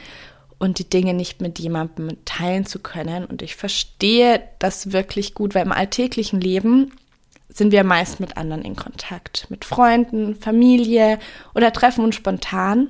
und 0.58 0.78
die 0.78 0.88
Dinge 0.88 1.14
nicht 1.14 1.40
mit 1.40 1.58
jemandem 1.58 2.24
teilen 2.24 2.66
zu 2.66 2.78
können. 2.78 3.24
Und 3.24 3.42
ich 3.42 3.56
verstehe 3.56 4.42
das 4.58 4.92
wirklich 4.92 5.34
gut, 5.34 5.54
weil 5.54 5.64
im 5.64 5.72
alltäglichen 5.72 6.40
Leben 6.40 6.92
sind 7.48 7.72
wir 7.72 7.84
meist 7.84 8.20
mit 8.20 8.36
anderen 8.36 8.62
in 8.62 8.76
Kontakt, 8.76 9.46
mit 9.48 9.64
Freunden, 9.64 10.34
Familie 10.34 11.18
oder 11.54 11.72
treffen 11.72 12.04
uns 12.04 12.14
spontan 12.14 12.88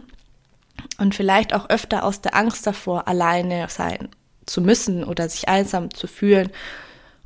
und 0.98 1.14
vielleicht 1.14 1.54
auch 1.54 1.68
öfter 1.68 2.04
aus 2.04 2.20
der 2.20 2.34
Angst 2.34 2.66
davor, 2.66 3.06
alleine 3.06 3.66
sein 3.68 4.08
zu 4.44 4.60
müssen 4.60 5.04
oder 5.04 5.28
sich 5.28 5.48
einsam 5.48 5.92
zu 5.92 6.06
fühlen. 6.06 6.50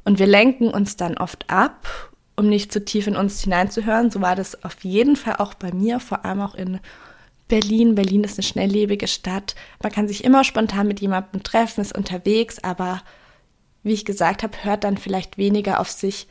Und 0.04 0.18
wir 0.18 0.26
lenken 0.26 0.68
uns 0.68 0.96
dann 0.96 1.18
oft 1.18 1.48
ab 1.48 2.09
um 2.40 2.48
nicht 2.48 2.72
zu 2.72 2.82
tief 2.82 3.06
in 3.06 3.16
uns 3.16 3.42
hineinzuhören. 3.42 4.10
So 4.10 4.22
war 4.22 4.34
das 4.34 4.64
auf 4.64 4.82
jeden 4.82 5.14
Fall 5.14 5.36
auch 5.36 5.52
bei 5.52 5.72
mir, 5.72 6.00
vor 6.00 6.24
allem 6.24 6.40
auch 6.40 6.54
in 6.54 6.80
Berlin. 7.48 7.94
Berlin 7.94 8.24
ist 8.24 8.38
eine 8.38 8.44
schnelllebige 8.44 9.06
Stadt. 9.06 9.54
Man 9.82 9.92
kann 9.92 10.08
sich 10.08 10.24
immer 10.24 10.42
spontan 10.42 10.88
mit 10.88 11.00
jemandem 11.00 11.42
treffen, 11.42 11.82
ist 11.82 11.94
unterwegs, 11.94 12.58
aber 12.64 13.02
wie 13.82 13.92
ich 13.92 14.06
gesagt 14.06 14.42
habe, 14.42 14.56
hört 14.64 14.84
dann 14.84 14.96
vielleicht 14.96 15.36
weniger 15.36 15.80
auf 15.80 15.90
sich 15.90 16.28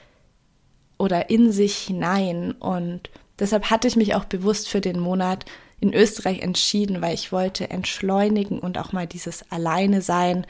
oder 0.98 1.30
in 1.30 1.52
sich 1.52 1.78
hinein. 1.78 2.54
Und 2.54 3.12
deshalb 3.38 3.70
hatte 3.70 3.88
ich 3.88 3.96
mich 3.96 4.16
auch 4.16 4.26
bewusst 4.26 4.68
für 4.68 4.82
den 4.82 5.00
Monat 5.00 5.46
in 5.80 5.94
Österreich 5.94 6.42
entschieden, 6.42 7.04
weil 7.04 7.14
ich 7.14 7.32
wollte 7.32 7.70
entschleunigen 7.70 8.58
und 8.58 8.80
auch 8.80 8.94
mal 8.94 9.06
dieses 9.06 9.50
Alleine 9.52 10.02
sein 10.02 10.48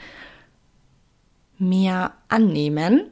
mehr 1.58 2.14
annehmen 2.28 3.10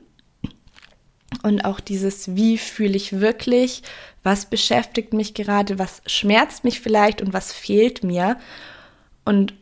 und 1.43 1.65
auch 1.65 1.81
dieses, 1.81 2.35
wie 2.35 2.59
fühle 2.59 2.97
ich 2.97 3.21
wirklich, 3.21 3.83
was 4.23 4.47
beschäftigt 4.47 5.13
mich 5.13 5.35
gerade, 5.35 5.79
was 5.79 6.03
schmerzt 6.07 6.65
mich 6.65 6.81
vielleicht 6.81 7.23
und 7.23 7.33
was 7.33 7.53
fehlt 7.53 8.03
mir. 8.03 8.37
Und 9.25 9.55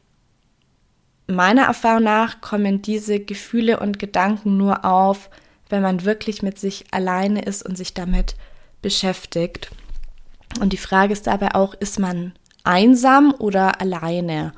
meiner 1.26 1.64
Erfahrung 1.64 2.04
nach 2.04 2.40
kommen 2.40 2.82
diese 2.82 3.20
Gefühle 3.20 3.80
und 3.80 3.98
Gedanken 3.98 4.56
nur 4.56 4.84
auf, 4.84 5.28
wenn 5.68 5.82
man 5.82 6.04
wirklich 6.04 6.42
mit 6.42 6.58
sich 6.58 6.84
alleine 6.92 7.42
ist 7.42 7.64
und 7.64 7.76
sich 7.76 7.94
damit 7.94 8.36
beschäftigt. 8.80 9.70
Und 10.60 10.72
die 10.72 10.78
Frage 10.78 11.12
ist 11.12 11.26
dabei 11.26 11.54
auch, 11.54 11.74
ist 11.74 11.98
man 11.98 12.32
einsam 12.62 13.34
oder 13.38 13.80
alleine? 13.80 14.52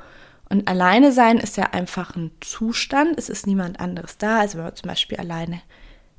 Und 0.49 0.67
alleine 0.67 1.11
sein 1.11 1.37
ist 1.37 1.57
ja 1.57 1.65
einfach 1.71 2.15
ein 2.15 2.31
Zustand, 2.39 3.17
es 3.17 3.29
ist 3.29 3.47
niemand 3.47 3.79
anderes 3.79 4.17
da. 4.17 4.39
Also 4.39 4.57
wenn 4.57 4.65
man 4.65 4.75
zum 4.75 4.87
Beispiel 4.87 5.17
alleine 5.17 5.61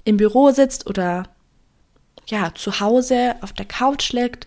im 0.05 0.17
Büro 0.17 0.51
sitzt 0.51 0.89
oder 0.89 1.25
ja, 2.27 2.53
zu 2.55 2.81
Hause 2.81 3.37
auf 3.41 3.53
der 3.53 3.67
Couch 3.67 4.13
liegt, 4.13 4.47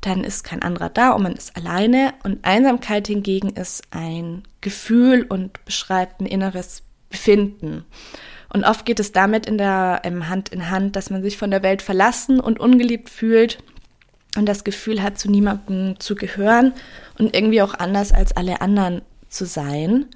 dann 0.00 0.22
ist 0.24 0.44
kein 0.44 0.62
anderer 0.62 0.90
da 0.90 1.10
und 1.10 1.22
man 1.22 1.32
ist 1.32 1.56
alleine. 1.56 2.14
Und 2.22 2.44
Einsamkeit 2.44 3.08
hingegen 3.08 3.50
ist 3.50 3.82
ein 3.90 4.42
Gefühl 4.60 5.24
und 5.28 5.64
beschreibt 5.64 6.20
ein 6.20 6.26
inneres 6.26 6.82
Befinden. 7.10 7.84
Und 8.52 8.64
oft 8.64 8.86
geht 8.86 9.00
es 9.00 9.12
damit 9.12 9.46
in 9.46 9.58
der 9.58 10.02
ähm, 10.04 10.28
Hand 10.28 10.50
in 10.50 10.70
Hand, 10.70 10.96
dass 10.96 11.10
man 11.10 11.22
sich 11.22 11.36
von 11.36 11.50
der 11.50 11.62
Welt 11.62 11.82
verlassen 11.82 12.40
und 12.40 12.60
ungeliebt 12.60 13.10
fühlt 13.10 13.58
und 14.36 14.46
das 14.46 14.64
Gefühl 14.64 15.02
hat, 15.02 15.18
zu 15.18 15.30
niemandem 15.30 15.98
zu 16.00 16.14
gehören 16.14 16.72
und 17.18 17.34
irgendwie 17.34 17.60
auch 17.60 17.74
anders 17.74 18.12
als 18.12 18.36
alle 18.36 18.60
anderen 18.60 19.02
zu 19.28 19.44
sein. 19.44 20.06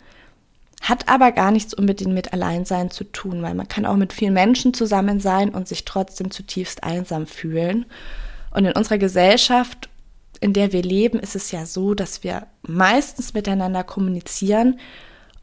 Hat 0.82 1.08
aber 1.08 1.30
gar 1.30 1.52
nichts 1.52 1.72
unbedingt 1.72 2.12
mit 2.12 2.32
Alleinsein 2.32 2.90
zu 2.90 3.04
tun, 3.04 3.40
weil 3.40 3.54
man 3.54 3.68
kann 3.68 3.86
auch 3.86 3.96
mit 3.96 4.12
vielen 4.12 4.34
Menschen 4.34 4.74
zusammen 4.74 5.20
sein 5.20 5.50
und 5.50 5.68
sich 5.68 5.84
trotzdem 5.84 6.32
zutiefst 6.32 6.82
einsam 6.82 7.26
fühlen. 7.26 7.86
Und 8.50 8.64
in 8.64 8.72
unserer 8.72 8.98
Gesellschaft, 8.98 9.88
in 10.40 10.52
der 10.52 10.72
wir 10.72 10.82
leben, 10.82 11.20
ist 11.20 11.36
es 11.36 11.52
ja 11.52 11.66
so, 11.66 11.94
dass 11.94 12.24
wir 12.24 12.48
meistens 12.62 13.32
miteinander 13.32 13.84
kommunizieren 13.84 14.80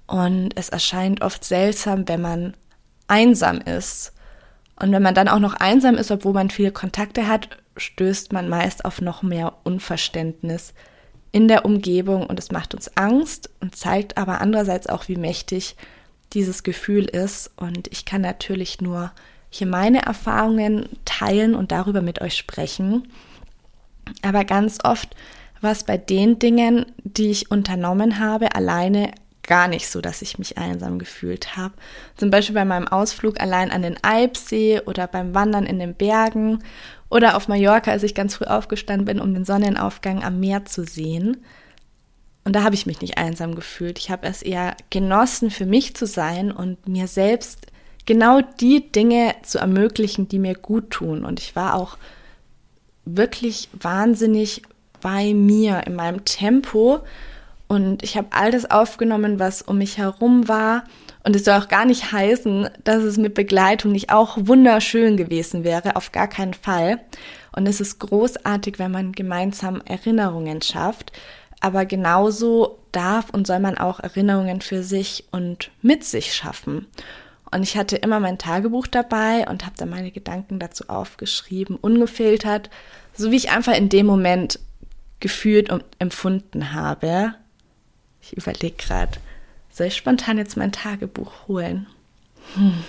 und 0.07 0.51
es 0.55 0.69
erscheint 0.69 1.21
oft 1.21 1.45
seltsam, 1.45 2.05
wenn 2.07 2.21
man 2.21 2.53
einsam 3.07 3.61
ist. 3.61 4.11
Und 4.75 4.91
wenn 4.91 5.03
man 5.03 5.15
dann 5.15 5.29
auch 5.29 5.39
noch 5.39 5.53
einsam 5.53 5.95
ist, 5.95 6.11
obwohl 6.11 6.33
man 6.33 6.49
viele 6.49 6.71
Kontakte 6.71 7.27
hat, 7.27 7.49
stößt 7.77 8.33
man 8.33 8.49
meist 8.49 8.83
auf 8.83 8.99
noch 8.99 9.23
mehr 9.23 9.53
Unverständnis 9.63 10.73
in 11.31 11.47
der 11.47 11.65
Umgebung 11.65 12.25
und 12.25 12.39
es 12.39 12.51
macht 12.51 12.73
uns 12.73 12.95
Angst 12.97 13.49
und 13.59 13.75
zeigt 13.75 14.17
aber 14.17 14.41
andererseits 14.41 14.87
auch, 14.87 15.07
wie 15.07 15.15
mächtig 15.15 15.75
dieses 16.33 16.63
Gefühl 16.63 17.05
ist. 17.05 17.51
Und 17.55 17.87
ich 17.91 18.05
kann 18.05 18.21
natürlich 18.21 18.81
nur 18.81 19.11
hier 19.49 19.67
meine 19.67 20.03
Erfahrungen 20.03 20.89
teilen 21.05 21.55
und 21.55 21.71
darüber 21.71 22.01
mit 22.01 22.21
euch 22.21 22.35
sprechen. 22.35 23.07
Aber 24.21 24.43
ganz 24.43 24.79
oft 24.83 25.15
war 25.61 25.71
es 25.71 25.83
bei 25.83 25.97
den 25.97 26.39
Dingen, 26.39 26.85
die 27.03 27.31
ich 27.31 27.51
unternommen 27.51 28.19
habe, 28.19 28.55
alleine 28.55 29.11
gar 29.43 29.67
nicht 29.67 29.87
so, 29.87 29.99
dass 29.99 30.21
ich 30.21 30.37
mich 30.37 30.57
einsam 30.57 30.99
gefühlt 30.99 31.57
habe. 31.57 31.73
Zum 32.15 32.29
Beispiel 32.29 32.53
bei 32.53 32.65
meinem 32.65 32.87
Ausflug 32.87 33.41
allein 33.41 33.71
an 33.71 33.81
den 33.81 33.97
Eibsee 34.03 34.81
oder 34.85 35.07
beim 35.07 35.33
Wandern 35.33 35.65
in 35.65 35.79
den 35.79 35.95
Bergen 35.95 36.63
oder 37.09 37.35
auf 37.35 37.47
Mallorca, 37.47 37.91
als 37.91 38.03
ich 38.03 38.15
ganz 38.15 38.35
früh 38.35 38.45
aufgestanden 38.45 39.05
bin, 39.05 39.19
um 39.19 39.33
den 39.33 39.45
Sonnenaufgang 39.45 40.23
am 40.23 40.39
Meer 40.39 40.65
zu 40.65 40.83
sehen. 40.83 41.37
Und 42.43 42.55
da 42.55 42.63
habe 42.63 42.75
ich 42.75 42.85
mich 42.85 43.01
nicht 43.01 43.17
einsam 43.17 43.55
gefühlt. 43.55 43.99
Ich 43.99 44.09
habe 44.09 44.27
es 44.27 44.41
eher 44.41 44.75
genossen, 44.89 45.51
für 45.51 45.65
mich 45.65 45.95
zu 45.95 46.05
sein 46.05 46.51
und 46.51 46.87
mir 46.87 47.07
selbst 47.07 47.67
genau 48.05 48.41
die 48.41 48.91
Dinge 48.91 49.35
zu 49.43 49.59
ermöglichen, 49.59 50.27
die 50.27 50.39
mir 50.39 50.55
gut 50.55 50.89
tun. 50.91 51.25
Und 51.25 51.39
ich 51.39 51.55
war 51.55 51.75
auch 51.75 51.97
wirklich 53.05 53.69
wahnsinnig 53.73 54.61
bei 55.01 55.33
mir 55.33 55.85
in 55.87 55.95
meinem 55.95 56.25
Tempo 56.25 57.01
und 57.69 58.01
ich 58.01 58.17
habe 58.17 58.29
all 58.31 58.51
das 58.51 58.69
aufgenommen, 58.69 59.39
was 59.39 59.61
um 59.61 59.77
mich 59.77 59.99
herum 59.99 60.47
war. 60.47 60.83
Und 61.23 61.35
es 61.35 61.43
soll 61.43 61.55
auch 61.55 61.67
gar 61.67 61.85
nicht 61.85 62.11
heißen, 62.11 62.69
dass 62.83 63.03
es 63.03 63.17
mit 63.17 63.33
Begleitung 63.33 63.91
nicht 63.91 64.11
auch 64.11 64.37
wunderschön 64.39 65.17
gewesen 65.17 65.63
wäre, 65.63 65.95
auf 65.95 66.11
gar 66.11 66.27
keinen 66.27 66.53
Fall. 66.53 66.99
Und 67.55 67.67
es 67.67 67.81
ist 67.81 67.99
großartig, 67.99 68.79
wenn 68.79 68.91
man 68.91 69.11
gemeinsam 69.11 69.81
Erinnerungen 69.85 70.61
schafft. 70.61 71.11
Aber 71.59 71.85
genauso 71.85 72.79
darf 72.93 73.29
und 73.31 73.45
soll 73.47 73.59
man 73.59 73.77
auch 73.77 73.99
Erinnerungen 73.99 74.61
für 74.61 74.81
sich 74.81 75.25
und 75.31 75.71
mit 75.81 76.05
sich 76.05 76.33
schaffen. 76.33 76.87
Und 77.51 77.63
ich 77.63 77.75
hatte 77.75 77.97
immer 77.97 78.19
mein 78.19 78.37
Tagebuch 78.37 78.87
dabei 78.87 79.45
und 79.49 79.65
habe 79.65 79.75
dann 79.77 79.89
meine 79.89 80.11
Gedanken 80.11 80.59
dazu 80.59 80.85
aufgeschrieben, 80.87 81.75
ungefiltert, 81.75 82.69
so 83.13 83.31
wie 83.31 83.37
ich 83.37 83.51
einfach 83.51 83.75
in 83.75 83.89
dem 83.89 84.05
Moment 84.05 84.59
gefühlt 85.19 85.69
und 85.69 85.83
empfunden 85.97 86.73
habe. 86.73 87.33
Ich 88.21 88.33
überlege 88.33 88.75
gerade, 88.77 89.19
soll 89.79 89.87
ich 89.87 89.95
spontan 89.95 90.37
jetzt 90.37 90.57
mein 90.57 90.73
Tagebuch 90.73 91.47
holen? 91.47 91.87
Hm. 92.55 92.83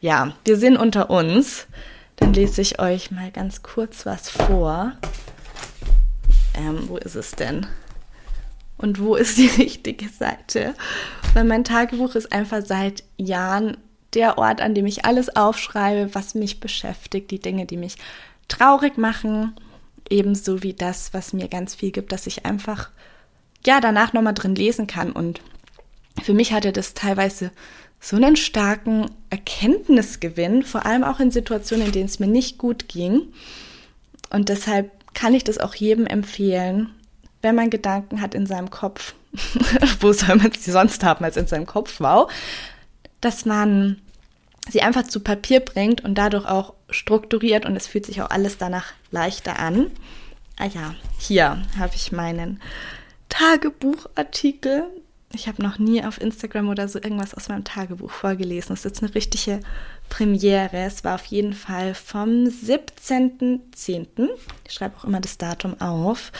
Ja, 0.00 0.32
wir 0.44 0.56
sind 0.56 0.76
unter 0.76 1.08
uns. 1.08 1.68
Dann 2.16 2.32
lese 2.32 2.60
ich 2.62 2.80
euch 2.80 3.12
mal 3.12 3.30
ganz 3.30 3.62
kurz 3.62 4.06
was 4.06 4.28
vor. 4.28 4.92
Ähm, 6.54 6.88
wo 6.88 6.96
ist 6.96 7.14
es 7.14 7.30
denn? 7.30 7.64
Und 8.76 8.98
wo 8.98 9.14
ist 9.14 9.38
die 9.38 9.46
richtige 9.62 10.08
Seite? 10.08 10.74
Weil 11.32 11.44
mein 11.44 11.62
Tagebuch 11.62 12.16
ist 12.16 12.32
einfach 12.32 12.62
seit 12.66 13.04
Jahren 13.16 13.76
der 14.14 14.36
Ort, 14.36 14.60
an 14.60 14.74
dem 14.74 14.86
ich 14.86 15.04
alles 15.04 15.36
aufschreibe, 15.36 16.12
was 16.12 16.34
mich 16.34 16.58
beschäftigt, 16.58 17.30
die 17.30 17.38
Dinge, 17.38 17.66
die 17.66 17.76
mich 17.76 17.94
traurig 18.48 18.98
machen, 18.98 19.54
ebenso 20.10 20.64
wie 20.64 20.74
das, 20.74 21.14
was 21.14 21.32
mir 21.32 21.46
ganz 21.46 21.76
viel 21.76 21.92
gibt, 21.92 22.10
dass 22.10 22.26
ich 22.26 22.46
einfach 22.46 22.90
ja 23.64 23.80
danach 23.80 24.12
nochmal 24.12 24.34
drin 24.34 24.56
lesen 24.56 24.88
kann. 24.88 25.12
Und 25.12 25.40
für 26.22 26.34
mich 26.34 26.52
hatte 26.52 26.72
das 26.72 26.94
teilweise 26.94 27.50
so 28.00 28.16
einen 28.16 28.36
starken 28.36 29.10
Erkenntnisgewinn, 29.28 30.62
vor 30.62 30.86
allem 30.86 31.04
auch 31.04 31.20
in 31.20 31.30
Situationen, 31.30 31.86
in 31.86 31.92
denen 31.92 32.06
es 32.06 32.18
mir 32.18 32.26
nicht 32.26 32.58
gut 32.58 32.88
ging. 32.88 33.32
Und 34.30 34.48
deshalb 34.48 34.90
kann 35.12 35.34
ich 35.34 35.44
das 35.44 35.58
auch 35.58 35.74
jedem 35.74 36.06
empfehlen, 36.06 36.90
wenn 37.42 37.54
man 37.54 37.68
Gedanken 37.70 38.20
hat 38.22 38.34
in 38.34 38.46
seinem 38.46 38.70
Kopf. 38.70 39.14
Wo 40.00 40.12
soll 40.12 40.36
man 40.36 40.52
sie 40.52 40.70
sonst 40.70 41.04
haben 41.04 41.24
als 41.24 41.36
in 41.36 41.46
seinem 41.46 41.66
Kopf? 41.66 42.00
Wow. 42.00 42.32
Dass 43.20 43.44
man 43.44 44.00
sie 44.68 44.82
einfach 44.82 45.04
zu 45.04 45.20
Papier 45.20 45.60
bringt 45.60 46.02
und 46.02 46.16
dadurch 46.16 46.46
auch 46.46 46.74
strukturiert 46.88 47.66
und 47.66 47.76
es 47.76 47.86
fühlt 47.86 48.06
sich 48.06 48.22
auch 48.22 48.30
alles 48.30 48.58
danach 48.58 48.92
leichter 49.10 49.58
an. 49.58 49.90
Ah 50.58 50.66
ja, 50.66 50.94
hier 51.18 51.62
habe 51.78 51.92
ich 51.94 52.12
meinen 52.12 52.60
Tagebuchartikel. 53.28 54.84
Ich 55.32 55.46
habe 55.46 55.62
noch 55.62 55.78
nie 55.78 56.02
auf 56.04 56.20
Instagram 56.20 56.68
oder 56.68 56.88
so 56.88 56.98
irgendwas 56.98 57.34
aus 57.34 57.48
meinem 57.48 57.62
Tagebuch 57.62 58.10
vorgelesen. 58.10 58.70
Das 58.70 58.80
ist 58.80 58.84
jetzt 58.84 59.02
eine 59.02 59.14
richtige 59.14 59.60
Premiere. 60.08 60.78
Es 60.78 61.04
war 61.04 61.14
auf 61.14 61.24
jeden 61.26 61.52
Fall 61.52 61.94
vom 61.94 62.46
17.10. 62.46 64.28
Ich 64.66 64.72
schreibe 64.74 64.96
auch 64.98 65.04
immer 65.04 65.20
das 65.20 65.38
Datum 65.38 65.80
auf, 65.80 66.32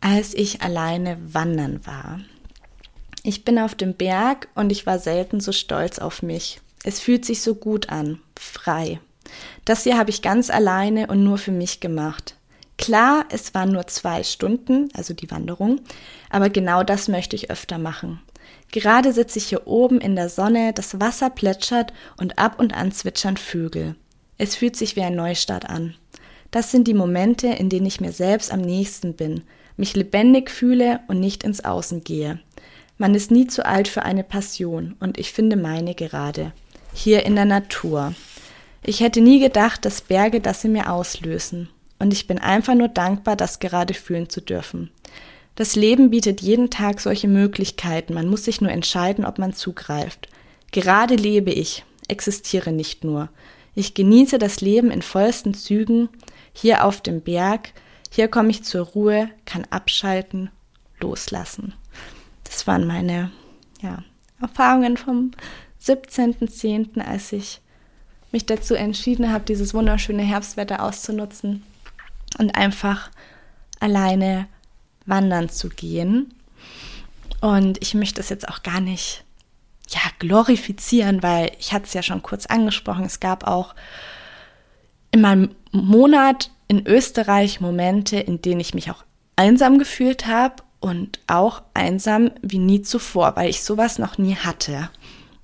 als 0.00 0.32
ich 0.32 0.62
alleine 0.62 1.18
wandern 1.34 1.84
war. 1.86 2.20
Ich 3.24 3.44
bin 3.44 3.58
auf 3.58 3.74
dem 3.74 3.94
Berg 3.94 4.48
und 4.54 4.70
ich 4.70 4.86
war 4.86 5.00
selten 5.00 5.40
so 5.40 5.50
stolz 5.50 5.98
auf 5.98 6.22
mich. 6.22 6.60
Es 6.84 7.00
fühlt 7.00 7.24
sich 7.24 7.42
so 7.42 7.54
gut 7.56 7.88
an, 7.88 8.20
frei. 8.38 9.00
Das 9.64 9.82
hier 9.82 9.98
habe 9.98 10.10
ich 10.10 10.22
ganz 10.22 10.50
alleine 10.50 11.08
und 11.08 11.24
nur 11.24 11.38
für 11.38 11.50
mich 11.50 11.80
gemacht. 11.80 12.36
Klar, 12.84 13.24
es 13.30 13.54
waren 13.54 13.72
nur 13.72 13.86
zwei 13.86 14.22
Stunden, 14.22 14.90
also 14.92 15.14
die 15.14 15.30
Wanderung, 15.30 15.80
aber 16.28 16.50
genau 16.50 16.82
das 16.82 17.08
möchte 17.08 17.34
ich 17.34 17.50
öfter 17.50 17.78
machen. 17.78 18.20
Gerade 18.72 19.14
sitze 19.14 19.38
ich 19.38 19.46
hier 19.46 19.66
oben 19.66 20.02
in 20.02 20.16
der 20.16 20.28
Sonne, 20.28 20.74
das 20.74 21.00
Wasser 21.00 21.30
plätschert 21.30 21.94
und 22.18 22.38
ab 22.38 22.60
und 22.60 22.74
an 22.74 22.92
zwitschern 22.92 23.38
Vögel. 23.38 23.94
Es 24.36 24.54
fühlt 24.54 24.76
sich 24.76 24.96
wie 24.96 25.00
ein 25.00 25.16
Neustart 25.16 25.66
an. 25.66 25.94
Das 26.50 26.72
sind 26.72 26.86
die 26.86 26.92
Momente, 26.92 27.46
in 27.46 27.70
denen 27.70 27.86
ich 27.86 28.02
mir 28.02 28.12
selbst 28.12 28.52
am 28.52 28.60
nächsten 28.60 29.14
bin, 29.14 29.44
mich 29.78 29.96
lebendig 29.96 30.50
fühle 30.50 31.00
und 31.08 31.20
nicht 31.20 31.42
ins 31.42 31.64
Außen 31.64 32.04
gehe. 32.04 32.38
Man 32.98 33.14
ist 33.14 33.30
nie 33.30 33.46
zu 33.46 33.64
alt 33.64 33.88
für 33.88 34.02
eine 34.02 34.24
Passion 34.24 34.94
und 35.00 35.16
ich 35.16 35.32
finde 35.32 35.56
meine 35.56 35.94
gerade. 35.94 36.52
Hier 36.92 37.24
in 37.24 37.34
der 37.34 37.46
Natur. 37.46 38.12
Ich 38.82 39.00
hätte 39.00 39.22
nie 39.22 39.40
gedacht, 39.40 39.86
dass 39.86 40.02
Berge 40.02 40.42
das 40.42 40.62
in 40.64 40.72
mir 40.72 40.92
auslösen 40.92 41.70
und 41.98 42.12
ich 42.12 42.26
bin 42.26 42.38
einfach 42.38 42.74
nur 42.74 42.88
dankbar, 42.88 43.36
das 43.36 43.60
gerade 43.60 43.94
fühlen 43.94 44.28
zu 44.28 44.40
dürfen. 44.40 44.90
Das 45.54 45.76
Leben 45.76 46.10
bietet 46.10 46.40
jeden 46.40 46.70
Tag 46.70 47.00
solche 47.00 47.28
Möglichkeiten, 47.28 48.14
man 48.14 48.28
muss 48.28 48.44
sich 48.44 48.60
nur 48.60 48.72
entscheiden, 48.72 49.24
ob 49.24 49.38
man 49.38 49.52
zugreift. 49.52 50.28
Gerade 50.72 51.14
lebe 51.14 51.52
ich, 51.52 51.84
existiere 52.08 52.72
nicht 52.72 53.04
nur. 53.04 53.28
Ich 53.76 53.94
genieße 53.94 54.38
das 54.38 54.60
Leben 54.60 54.90
in 54.90 55.02
vollsten 55.02 55.54
Zügen, 55.54 56.08
hier 56.52 56.84
auf 56.84 57.00
dem 57.00 57.20
Berg, 57.20 57.70
hier 58.10 58.28
komme 58.28 58.50
ich 58.50 58.64
zur 58.64 58.84
Ruhe, 58.84 59.30
kann 59.44 59.64
abschalten, 59.70 60.50
loslassen. 61.00 61.74
Das 62.44 62.66
waren 62.66 62.86
meine 62.86 63.30
ja, 63.80 64.02
Erfahrungen 64.40 64.96
vom 64.96 65.30
17.10., 65.82 67.00
als 67.00 67.32
ich 67.32 67.60
mich 68.32 68.46
dazu 68.46 68.74
entschieden 68.74 69.32
habe, 69.32 69.44
dieses 69.44 69.74
wunderschöne 69.74 70.22
Herbstwetter 70.22 70.82
auszunutzen 70.82 71.62
und 72.38 72.56
einfach 72.56 73.10
alleine 73.80 74.46
wandern 75.06 75.48
zu 75.48 75.68
gehen. 75.68 76.34
Und 77.40 77.80
ich 77.82 77.94
möchte 77.94 78.20
es 78.20 78.30
jetzt 78.30 78.48
auch 78.48 78.62
gar 78.62 78.80
nicht 78.80 79.24
ja, 79.90 80.00
glorifizieren, 80.18 81.22
weil 81.22 81.52
ich 81.58 81.72
hatte 81.72 81.84
es 81.84 81.94
ja 81.94 82.02
schon 82.02 82.22
kurz 82.22 82.46
angesprochen. 82.46 83.04
Es 83.04 83.20
gab 83.20 83.46
auch 83.46 83.74
in 85.10 85.20
meinem 85.20 85.54
Monat 85.70 86.50
in 86.68 86.86
Österreich 86.86 87.60
Momente, 87.60 88.16
in 88.16 88.40
denen 88.40 88.60
ich 88.60 88.74
mich 88.74 88.90
auch 88.90 89.04
einsam 89.36 89.78
gefühlt 89.78 90.26
habe 90.26 90.62
und 90.80 91.20
auch 91.26 91.62
einsam 91.74 92.30
wie 92.42 92.58
nie 92.58 92.82
zuvor, 92.82 93.36
weil 93.36 93.50
ich 93.50 93.62
sowas 93.62 93.98
noch 93.98 94.18
nie 94.18 94.36
hatte. 94.36 94.90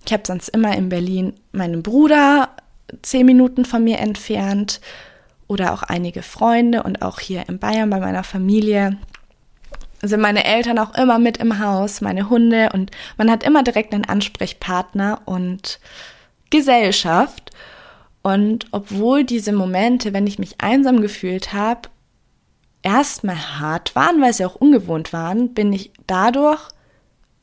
Ich 0.06 0.12
habe 0.12 0.22
sonst 0.26 0.48
immer 0.48 0.76
in 0.76 0.88
Berlin 0.88 1.34
meinen 1.52 1.82
Bruder 1.82 2.48
zehn 3.02 3.26
Minuten 3.26 3.64
von 3.64 3.84
mir 3.84 3.98
entfernt 3.98 4.80
oder 5.50 5.72
auch 5.72 5.82
einige 5.82 6.22
Freunde 6.22 6.84
und 6.84 7.02
auch 7.02 7.18
hier 7.18 7.48
in 7.48 7.58
Bayern 7.58 7.90
bei 7.90 7.98
meiner 7.98 8.22
Familie 8.22 8.96
sind 10.00 10.20
meine 10.20 10.44
Eltern 10.44 10.78
auch 10.78 10.94
immer 10.94 11.18
mit 11.18 11.38
im 11.38 11.58
Haus, 11.58 12.00
meine 12.00 12.30
Hunde 12.30 12.70
und 12.72 12.92
man 13.18 13.28
hat 13.30 13.42
immer 13.42 13.64
direkt 13.64 13.92
einen 13.92 14.04
Ansprechpartner 14.04 15.22
und 15.26 15.80
Gesellschaft. 16.50 17.50
Und 18.22 18.66
obwohl 18.70 19.24
diese 19.24 19.52
Momente, 19.52 20.12
wenn 20.12 20.26
ich 20.26 20.38
mich 20.38 20.60
einsam 20.60 21.02
gefühlt 21.02 21.52
habe, 21.52 21.88
erstmal 22.82 23.58
hart 23.58 23.96
waren, 23.96 24.22
weil 24.22 24.32
sie 24.32 24.44
auch 24.44 24.54
ungewohnt 24.54 25.12
waren, 25.12 25.52
bin 25.52 25.72
ich 25.72 25.90
dadurch 26.06 26.60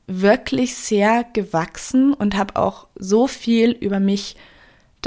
wirklich 0.08 0.76
sehr 0.76 1.26
gewachsen 1.34 2.13
und 2.13 2.38
habe 2.38 2.56
auch 2.56 2.88
so 2.96 3.28
viel 3.28 3.72
über 3.72 4.00
mich 4.00 4.38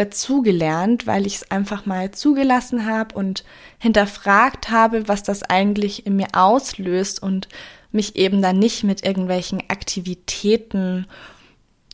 dazugelernt, 0.01 1.07
weil 1.07 1.27
ich 1.27 1.37
es 1.37 1.51
einfach 1.51 1.85
mal 1.85 2.11
zugelassen 2.11 2.87
habe 2.87 3.15
und 3.15 3.45
hinterfragt 3.79 4.71
habe, 4.71 5.09
was 5.09 5.23
das 5.23 5.43
eigentlich 5.43 6.07
in 6.07 6.17
mir 6.17 6.29
auslöst 6.33 7.23
und 7.23 7.49
mich 7.93 8.17
eben 8.17 8.41
dann 8.41 8.59
nicht 8.59 8.83
mit 8.83 9.05
irgendwelchen 9.05 9.61
Aktivitäten 9.69 11.07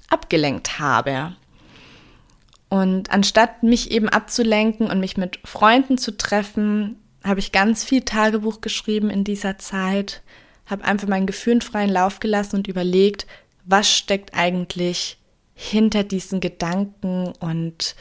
abgelenkt 0.08 0.78
habe. 0.78 1.34
Und 2.68 3.10
anstatt 3.10 3.62
mich 3.62 3.90
eben 3.90 4.08
abzulenken 4.08 4.88
und 4.88 5.00
mich 5.00 5.16
mit 5.16 5.40
Freunden 5.44 5.98
zu 5.98 6.16
treffen, 6.16 6.96
habe 7.24 7.40
ich 7.40 7.50
ganz 7.50 7.82
viel 7.82 8.02
Tagebuch 8.02 8.60
geschrieben 8.60 9.10
in 9.10 9.24
dieser 9.24 9.58
Zeit, 9.58 10.22
habe 10.66 10.84
einfach 10.84 11.08
meinen 11.08 11.26
Gefühlen 11.26 11.60
freien 11.60 11.90
Lauf 11.90 12.20
gelassen 12.20 12.56
und 12.56 12.68
überlegt, 12.68 13.26
was 13.64 13.90
steckt 13.90 14.34
eigentlich 14.34 15.18
hinter 15.56 16.04
diesen 16.04 16.40
Gedanken 16.40 17.32
und 17.40 17.96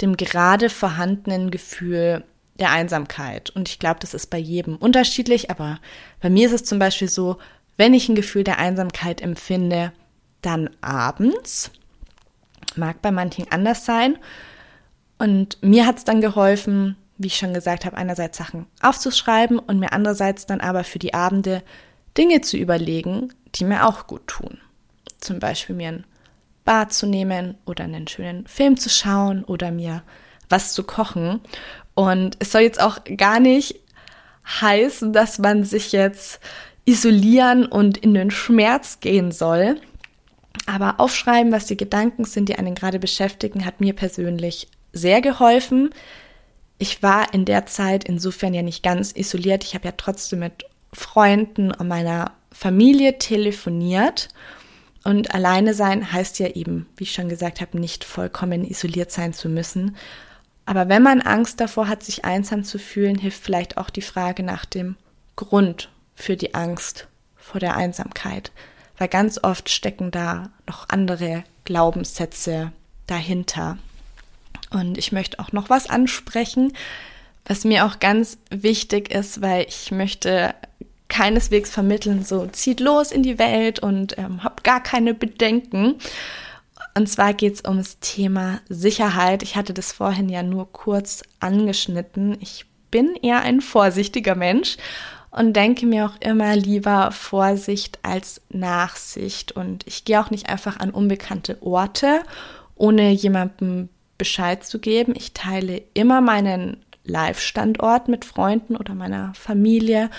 dem 0.00 0.16
gerade 0.16 0.70
vorhandenen 0.70 1.50
Gefühl 1.50 2.24
der 2.58 2.70
Einsamkeit. 2.70 3.50
Und 3.50 3.68
ich 3.68 3.78
glaube, 3.78 3.98
das 4.00 4.14
ist 4.14 4.28
bei 4.30 4.38
jedem 4.38 4.76
unterschiedlich, 4.76 5.50
aber 5.50 5.80
bei 6.20 6.30
mir 6.30 6.46
ist 6.46 6.54
es 6.54 6.64
zum 6.64 6.78
Beispiel 6.78 7.08
so, 7.08 7.38
wenn 7.76 7.92
ich 7.92 8.08
ein 8.08 8.14
Gefühl 8.14 8.44
der 8.44 8.58
Einsamkeit 8.58 9.20
empfinde, 9.20 9.92
dann 10.42 10.70
abends. 10.80 11.72
Mag 12.76 13.02
bei 13.02 13.10
manchen 13.10 13.50
anders 13.50 13.84
sein. 13.84 14.16
Und 15.18 15.58
mir 15.62 15.86
hat 15.86 15.98
es 15.98 16.04
dann 16.04 16.20
geholfen, 16.20 16.96
wie 17.18 17.26
ich 17.26 17.36
schon 17.36 17.52
gesagt 17.52 17.84
habe, 17.84 17.96
einerseits 17.96 18.38
Sachen 18.38 18.66
aufzuschreiben 18.80 19.58
und 19.58 19.80
mir 19.80 19.92
andererseits 19.92 20.46
dann 20.46 20.60
aber 20.60 20.84
für 20.84 20.98
die 20.98 21.14
Abende 21.14 21.62
Dinge 22.16 22.42
zu 22.42 22.56
überlegen, 22.56 23.32
die 23.56 23.64
mir 23.64 23.86
auch 23.86 24.06
gut 24.06 24.26
tun. 24.28 24.58
Zum 25.18 25.40
Beispiel 25.40 25.74
mir 25.74 25.88
ein 25.88 26.04
Bad 26.66 26.92
zu 26.92 27.06
nehmen 27.06 27.56
oder 27.64 27.84
einen 27.84 28.06
schönen 28.06 28.46
Film 28.46 28.76
zu 28.76 28.90
schauen 28.90 29.42
oder 29.44 29.70
mir 29.70 30.02
was 30.50 30.74
zu 30.74 30.84
kochen. 30.84 31.40
Und 31.94 32.36
es 32.40 32.52
soll 32.52 32.60
jetzt 32.60 32.80
auch 32.80 32.98
gar 33.16 33.40
nicht 33.40 33.80
heißen, 34.60 35.14
dass 35.14 35.38
man 35.38 35.64
sich 35.64 35.92
jetzt 35.92 36.40
isolieren 36.84 37.64
und 37.64 37.96
in 37.96 38.12
den 38.12 38.30
Schmerz 38.30 39.00
gehen 39.00 39.32
soll. 39.32 39.80
Aber 40.66 41.00
aufschreiben, 41.00 41.52
was 41.52 41.66
die 41.66 41.76
Gedanken 41.76 42.24
sind, 42.24 42.48
die 42.48 42.56
einen 42.56 42.74
gerade 42.74 42.98
beschäftigen, 42.98 43.64
hat 43.64 43.80
mir 43.80 43.94
persönlich 43.94 44.68
sehr 44.92 45.20
geholfen. 45.20 45.90
Ich 46.78 47.02
war 47.02 47.32
in 47.32 47.44
der 47.44 47.66
Zeit 47.66 48.04
insofern 48.04 48.54
ja 48.54 48.62
nicht 48.62 48.82
ganz 48.82 49.12
isoliert. 49.12 49.64
Ich 49.64 49.74
habe 49.74 49.86
ja 49.86 49.94
trotzdem 49.96 50.40
mit 50.40 50.64
Freunden 50.92 51.72
und 51.72 51.88
meiner 51.88 52.32
Familie 52.52 53.18
telefoniert. 53.18 54.28
Und 55.06 55.32
alleine 55.32 55.72
sein 55.72 56.10
heißt 56.10 56.40
ja 56.40 56.48
eben, 56.48 56.88
wie 56.96 57.04
ich 57.04 57.12
schon 57.12 57.28
gesagt 57.28 57.60
habe, 57.60 57.78
nicht 57.78 58.02
vollkommen 58.02 58.64
isoliert 58.64 59.12
sein 59.12 59.32
zu 59.32 59.48
müssen. 59.48 59.96
Aber 60.64 60.88
wenn 60.88 61.00
man 61.00 61.20
Angst 61.20 61.60
davor 61.60 61.86
hat, 61.86 62.02
sich 62.02 62.24
einsam 62.24 62.64
zu 62.64 62.80
fühlen, 62.80 63.16
hilft 63.16 63.40
vielleicht 63.40 63.76
auch 63.76 63.88
die 63.88 64.02
Frage 64.02 64.42
nach 64.42 64.64
dem 64.64 64.96
Grund 65.36 65.90
für 66.16 66.36
die 66.36 66.54
Angst 66.54 67.06
vor 67.36 67.60
der 67.60 67.76
Einsamkeit. 67.76 68.50
Weil 68.98 69.06
ganz 69.06 69.38
oft 69.40 69.70
stecken 69.70 70.10
da 70.10 70.50
noch 70.66 70.88
andere 70.88 71.44
Glaubenssätze 71.64 72.72
dahinter. 73.06 73.78
Und 74.70 74.98
ich 74.98 75.12
möchte 75.12 75.38
auch 75.38 75.52
noch 75.52 75.70
was 75.70 75.88
ansprechen, 75.88 76.72
was 77.44 77.62
mir 77.62 77.86
auch 77.86 78.00
ganz 78.00 78.38
wichtig 78.50 79.14
ist, 79.14 79.40
weil 79.40 79.66
ich 79.68 79.92
möchte 79.92 80.52
keineswegs 81.08 81.70
vermitteln, 81.70 82.24
so 82.24 82.46
zieht 82.46 82.80
los 82.80 83.12
in 83.12 83.22
die 83.22 83.38
Welt 83.38 83.78
und 83.78 84.18
ähm, 84.18 84.42
habt 84.42 84.64
gar 84.64 84.82
keine 84.82 85.14
Bedenken. 85.14 85.96
Und 86.94 87.08
zwar 87.08 87.34
geht 87.34 87.54
es 87.54 87.64
ums 87.64 87.98
Thema 88.00 88.60
Sicherheit. 88.68 89.42
Ich 89.42 89.56
hatte 89.56 89.74
das 89.74 89.92
vorhin 89.92 90.28
ja 90.28 90.42
nur 90.42 90.72
kurz 90.72 91.22
angeschnitten. 91.40 92.36
Ich 92.40 92.66
bin 92.90 93.14
eher 93.22 93.42
ein 93.42 93.60
vorsichtiger 93.60 94.34
Mensch 94.34 94.76
und 95.30 95.54
denke 95.54 95.84
mir 95.84 96.06
auch 96.06 96.20
immer 96.20 96.56
lieber 96.56 97.12
Vorsicht 97.12 97.98
als 98.02 98.40
Nachsicht. 98.48 99.52
Und 99.52 99.86
ich 99.86 100.04
gehe 100.04 100.20
auch 100.20 100.30
nicht 100.30 100.48
einfach 100.48 100.80
an 100.80 100.90
unbekannte 100.90 101.60
Orte, 101.60 102.22
ohne 102.74 103.10
jemandem 103.10 103.90
Bescheid 104.16 104.64
zu 104.64 104.78
geben. 104.78 105.12
Ich 105.14 105.34
teile 105.34 105.82
immer 105.92 106.22
meinen 106.22 106.78
Live-Standort 107.04 108.08
mit 108.08 108.24
Freunden 108.24 108.76
oder 108.76 108.94
meiner 108.94 109.32
Familie 109.34 110.10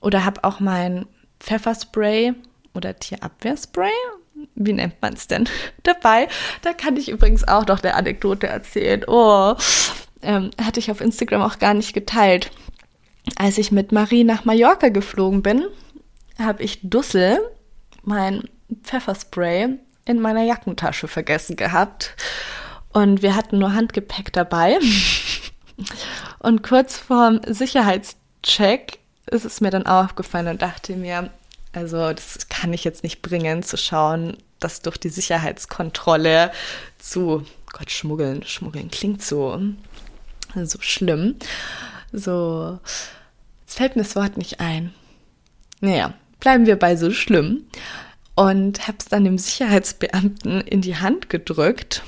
oder 0.00 0.24
habe 0.24 0.44
auch 0.44 0.60
mein 0.60 1.06
Pfefferspray 1.40 2.34
oder 2.74 2.98
Tierabwehrspray. 2.98 3.90
Wie 4.54 4.72
nennt 4.72 5.00
man 5.02 5.14
es 5.14 5.26
denn? 5.26 5.48
Dabei. 5.82 6.28
Da 6.62 6.72
kann 6.72 6.96
ich 6.96 7.10
übrigens 7.10 7.46
auch 7.46 7.66
noch 7.66 7.82
eine 7.82 7.94
Anekdote 7.94 8.46
erzählen. 8.46 9.04
Oh, 9.06 9.54
ähm, 10.22 10.50
hatte 10.60 10.80
ich 10.80 10.90
auf 10.90 11.00
Instagram 11.00 11.42
auch 11.42 11.58
gar 11.58 11.74
nicht 11.74 11.92
geteilt. 11.92 12.50
Als 13.36 13.58
ich 13.58 13.70
mit 13.70 13.92
Marie 13.92 14.24
nach 14.24 14.44
Mallorca 14.44 14.88
geflogen 14.88 15.42
bin, 15.42 15.66
habe 16.38 16.62
ich 16.62 16.80
Dussel, 16.82 17.38
mein 18.02 18.44
Pfefferspray, 18.82 19.78
in 20.06 20.20
meiner 20.20 20.42
Jackentasche 20.42 21.06
vergessen 21.06 21.56
gehabt. 21.56 22.16
Und 22.92 23.22
wir 23.22 23.36
hatten 23.36 23.58
nur 23.58 23.74
Handgepäck 23.74 24.32
dabei. 24.32 24.78
Und 26.38 26.62
kurz 26.62 26.96
vorm 26.98 27.40
Sicherheitscheck 27.46 28.99
ist 29.30 29.44
es 29.44 29.60
mir 29.60 29.70
dann 29.70 29.86
aufgefallen 29.86 30.48
und 30.48 30.62
dachte 30.62 30.96
mir, 30.96 31.30
also 31.72 32.12
das 32.12 32.48
kann 32.48 32.72
ich 32.72 32.84
jetzt 32.84 33.02
nicht 33.02 33.22
bringen, 33.22 33.62
zu 33.62 33.76
schauen, 33.76 34.36
dass 34.58 34.82
durch 34.82 34.98
die 34.98 35.08
Sicherheitskontrolle 35.08 36.50
zu, 36.98 37.44
Gott, 37.72 37.90
schmuggeln, 37.90 38.44
schmuggeln 38.44 38.90
klingt 38.90 39.22
so, 39.22 39.60
so 40.54 40.78
schlimm. 40.80 41.36
So, 42.12 42.78
jetzt 43.62 43.76
fällt 43.76 43.96
mir 43.96 44.02
das 44.02 44.16
Wort 44.16 44.36
nicht 44.36 44.60
ein. 44.60 44.92
Naja, 45.80 46.12
bleiben 46.40 46.66
wir 46.66 46.78
bei 46.78 46.96
so 46.96 47.10
schlimm. 47.10 47.64
Und 48.34 48.86
habe 48.88 48.98
es 48.98 49.06
dann 49.06 49.24
dem 49.24 49.38
Sicherheitsbeamten 49.38 50.60
in 50.62 50.80
die 50.80 50.96
Hand 50.96 51.30
gedrückt 51.30 52.02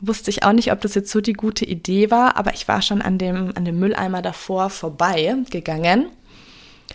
wusste 0.00 0.30
ich 0.30 0.42
auch 0.42 0.52
nicht, 0.52 0.72
ob 0.72 0.80
das 0.80 0.94
jetzt 0.94 1.10
so 1.10 1.20
die 1.20 1.34
gute 1.34 1.64
Idee 1.64 2.10
war, 2.10 2.36
aber 2.36 2.54
ich 2.54 2.68
war 2.68 2.82
schon 2.82 3.02
an 3.02 3.18
dem, 3.18 3.52
an 3.54 3.64
dem 3.64 3.78
Mülleimer 3.78 4.22
davor 4.22 4.70
vorbei 4.70 5.36
gegangen. 5.50 6.06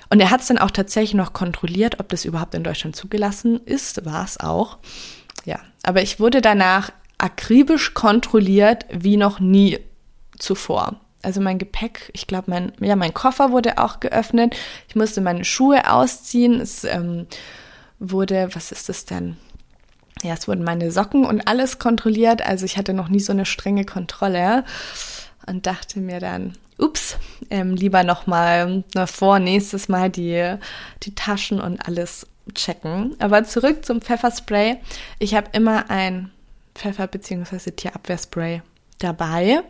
Und 0.09 0.19
er 0.19 0.31
hat 0.31 0.41
es 0.41 0.47
dann 0.47 0.57
auch 0.57 0.71
tatsächlich 0.71 1.13
noch 1.13 1.33
kontrolliert, 1.33 1.99
ob 1.99 2.09
das 2.09 2.25
überhaupt 2.25 2.53
in 2.53 2.63
Deutschland 2.63 2.95
zugelassen 2.95 3.59
ist. 3.65 4.05
War 4.05 4.23
es 4.23 4.39
auch. 4.39 4.77
Ja, 5.45 5.59
aber 5.83 6.01
ich 6.01 6.19
wurde 6.19 6.41
danach 6.41 6.91
akribisch 7.17 7.93
kontrolliert 7.93 8.85
wie 8.91 9.17
noch 9.17 9.39
nie 9.39 9.79
zuvor. 10.37 10.99
Also 11.21 11.41
mein 11.41 11.57
Gepäck, 11.57 12.11
ich 12.13 12.27
glaube, 12.27 12.51
mein, 12.51 12.71
ja, 12.79 12.95
mein 12.95 13.13
Koffer 13.13 13.51
wurde 13.51 13.77
auch 13.79 13.99
geöffnet. 13.99 14.55
Ich 14.87 14.95
musste 14.95 15.21
meine 15.21 15.43
Schuhe 15.43 15.91
ausziehen. 15.91 16.61
Es 16.61 16.83
ähm, 16.83 17.25
wurde, 17.99 18.49
was 18.53 18.71
ist 18.71 18.89
das 18.89 19.05
denn? 19.05 19.37
ja, 20.23 20.33
es 20.33 20.47
wurden 20.47 20.63
meine 20.63 20.91
Socken 20.91 21.25
und 21.25 21.47
alles 21.47 21.79
kontrolliert. 21.79 22.41
Also 22.41 22.65
ich 22.65 22.77
hatte 22.77 22.93
noch 22.93 23.09
nie 23.09 23.19
so 23.19 23.31
eine 23.31 23.45
strenge 23.45 23.85
Kontrolle 23.85 24.63
und 25.45 25.65
dachte 25.65 25.99
mir 25.99 26.19
dann, 26.19 26.53
ups, 26.77 27.17
ähm, 27.49 27.75
lieber 27.75 28.03
nochmal 28.03 28.83
vor 29.05 29.39
nächstes 29.39 29.87
Mal 29.87 30.09
die, 30.09 30.55
die 31.03 31.15
Taschen 31.15 31.59
und 31.59 31.85
alles 31.87 32.27
checken. 32.53 33.15
Aber 33.19 33.43
zurück 33.43 33.85
zum 33.85 34.01
Pfefferspray. 34.01 34.77
Ich 35.19 35.35
habe 35.35 35.49
immer 35.53 35.89
ein 35.89 36.31
Pfeffer- 36.75 37.07
bzw. 37.07 37.71
Tierabwehrspray 37.71 38.61
dabei. 38.99 39.61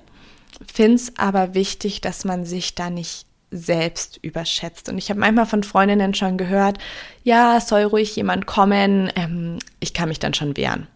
Finde 0.72 0.96
es 0.96 1.14
aber 1.18 1.54
wichtig, 1.54 2.02
dass 2.02 2.26
man 2.26 2.46
sich 2.46 2.76
da 2.76 2.90
nicht 2.90 3.26
selbst 3.52 4.20
überschätzt. 4.22 4.90
Und 4.90 4.98
ich 4.98 5.10
habe 5.10 5.20
manchmal 5.20 5.46
von 5.46 5.64
Freundinnen 5.64 6.14
schon 6.14 6.38
gehört, 6.38 6.78
ja, 7.24 7.60
soll 7.62 7.84
ruhig 7.84 8.16
jemand 8.16 8.48
kommen, 8.48 9.12
ähm, 9.16 9.60
ich 9.80 9.94
kann 9.94 10.10
mich 10.10 10.20
dann 10.20 10.34
schon 10.34 10.58
wehren. 10.58 10.88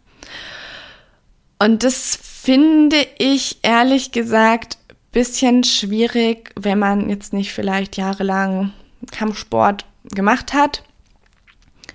Und 1.59 1.83
das 1.83 2.17
finde 2.21 3.05
ich 3.17 3.59
ehrlich 3.63 4.11
gesagt 4.11 4.77
bisschen 5.11 5.63
schwierig, 5.63 6.51
wenn 6.55 6.79
man 6.79 7.09
jetzt 7.09 7.33
nicht 7.33 7.53
vielleicht 7.53 7.97
jahrelang 7.97 8.73
Kampfsport 9.11 9.85
gemacht 10.03 10.53
hat. 10.53 10.83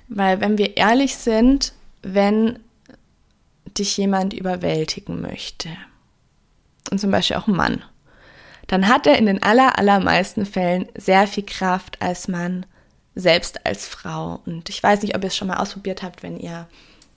Weil 0.09 0.41
wenn 0.41 0.59
wir 0.59 0.77
ehrlich 0.77 1.17
sind, 1.17 1.73
wenn 2.03 2.59
dich 3.79 3.97
jemand 3.97 4.33
überwältigen 4.33 5.21
möchte, 5.21 5.71
und 6.91 7.01
zum 7.01 7.11
Beispiel 7.11 7.37
auch 7.37 7.49
ein 7.49 7.57
Mann, 7.57 7.83
dann 8.67 8.89
hat 8.89 9.07
er 9.07 9.19
in 9.19 9.27
den 9.27 9.43
aller, 9.43 9.79
allermeisten 9.79 10.47
Fällen 10.47 10.87
sehr 10.97 11.27
viel 11.27 11.45
Kraft 11.45 12.01
als 12.01 12.29
Mann, 12.29 12.67
selbst 13.15 13.67
als 13.67 13.87
Frau. 13.87 14.41
Und 14.47 14.69
ich 14.69 14.83
weiß 14.83 15.03
nicht, 15.03 15.15
ob 15.17 15.23
ihr 15.23 15.29
es 15.29 15.37
schon 15.37 15.49
mal 15.49 15.59
ausprobiert 15.59 16.03
habt, 16.03 16.23
wenn 16.23 16.39
ihr, 16.39 16.69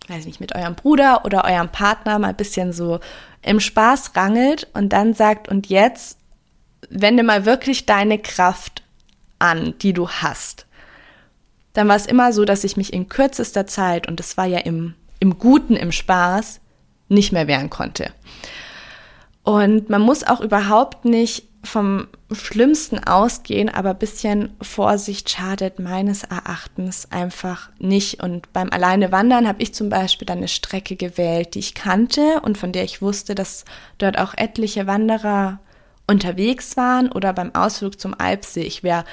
weiß 0.07 0.25
nicht, 0.25 0.39
mit 0.39 0.55
eurem 0.55 0.75
Bruder 0.75 1.25
oder 1.25 1.45
eurem 1.45 1.69
Partner 1.69 2.19
mal 2.19 2.29
ein 2.29 2.35
bisschen 2.35 2.73
so 2.73 2.99
im 3.41 3.59
Spaß 3.59 4.15
rangelt 4.15 4.67
und 4.73 4.93
dann 4.93 5.13
sagt, 5.13 5.47
und 5.47 5.67
jetzt 5.67 6.19
wende 6.89 7.23
mal 7.23 7.45
wirklich 7.45 7.85
deine 7.85 8.19
Kraft 8.19 8.83
an, 9.39 9.73
die 9.81 9.93
du 9.93 10.09
hast. 10.09 10.65
Dann 11.73 11.87
war 11.87 11.95
es 11.95 12.05
immer 12.05 12.33
so, 12.33 12.45
dass 12.45 12.63
ich 12.63 12.77
mich 12.77 12.93
in 12.93 13.07
kürzester 13.07 13.67
Zeit, 13.67 14.07
und 14.07 14.19
das 14.19 14.37
war 14.37 14.45
ja 14.45 14.59
im, 14.59 14.95
im 15.19 15.37
Guten, 15.37 15.75
im 15.75 15.91
Spaß, 15.91 16.59
nicht 17.09 17.31
mehr 17.31 17.47
wehren 17.47 17.69
konnte. 17.69 18.11
Und 19.43 19.89
man 19.89 20.01
muss 20.01 20.25
auch 20.25 20.41
überhaupt 20.41 21.05
nicht 21.05 21.46
vom 21.63 22.07
Schlimmsten 22.31 23.03
ausgehen, 23.03 23.69
aber 23.69 23.91
ein 23.91 23.97
bisschen 23.97 24.55
Vorsicht 24.61 25.29
schadet 25.29 25.79
meines 25.79 26.23
Erachtens 26.23 27.11
einfach 27.11 27.69
nicht. 27.79 28.21
Und 28.23 28.51
beim 28.53 28.69
Alleine 28.71 29.11
wandern 29.11 29.47
habe 29.47 29.61
ich 29.61 29.73
zum 29.73 29.89
Beispiel 29.89 30.25
dann 30.25 30.39
eine 30.39 30.47
Strecke 30.47 30.95
gewählt, 30.95 31.55
die 31.55 31.59
ich 31.59 31.73
kannte 31.73 32.41
und 32.41 32.57
von 32.57 32.71
der 32.71 32.83
ich 32.83 33.01
wusste, 33.01 33.35
dass 33.35 33.65
dort 33.97 34.17
auch 34.17 34.33
etliche 34.35 34.87
Wanderer 34.87 35.59
unterwegs 36.07 36.77
waren 36.77 37.11
oder 37.11 37.33
beim 37.33 37.53
Ausflug 37.53 37.99
zum 37.99 38.15
Alpsee. 38.17 38.61
Ich 38.61 38.83
wäre 38.83 39.03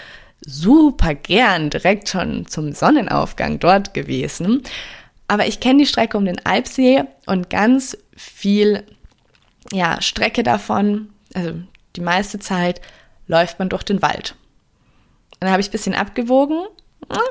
super 0.46 1.14
gern 1.14 1.70
direkt 1.70 2.09
schon 2.09 2.46
zum 2.46 2.72
Sonnenaufgang 2.72 3.59
dort 3.59 3.94
gewesen. 3.94 4.62
Aber 5.26 5.46
ich 5.46 5.61
kenne 5.61 5.80
die 5.80 5.87
Strecke 5.87 6.18
um 6.18 6.24
den 6.24 6.44
Alpsee 6.44 7.04
und 7.26 7.50
ganz 7.50 7.96
viel 8.16 8.85
ja, 9.72 10.00
Strecke 10.00 10.42
davon, 10.42 11.09
also 11.35 11.54
die 11.96 12.00
meiste 12.00 12.38
Zeit 12.38 12.80
läuft 13.26 13.59
man 13.59 13.68
durch 13.68 13.83
den 13.83 14.02
Wald. 14.02 14.37
dann 15.40 15.50
habe 15.50 15.61
ich 15.61 15.68
ein 15.68 15.72
bisschen 15.72 15.94
abgewogen. 15.94 16.66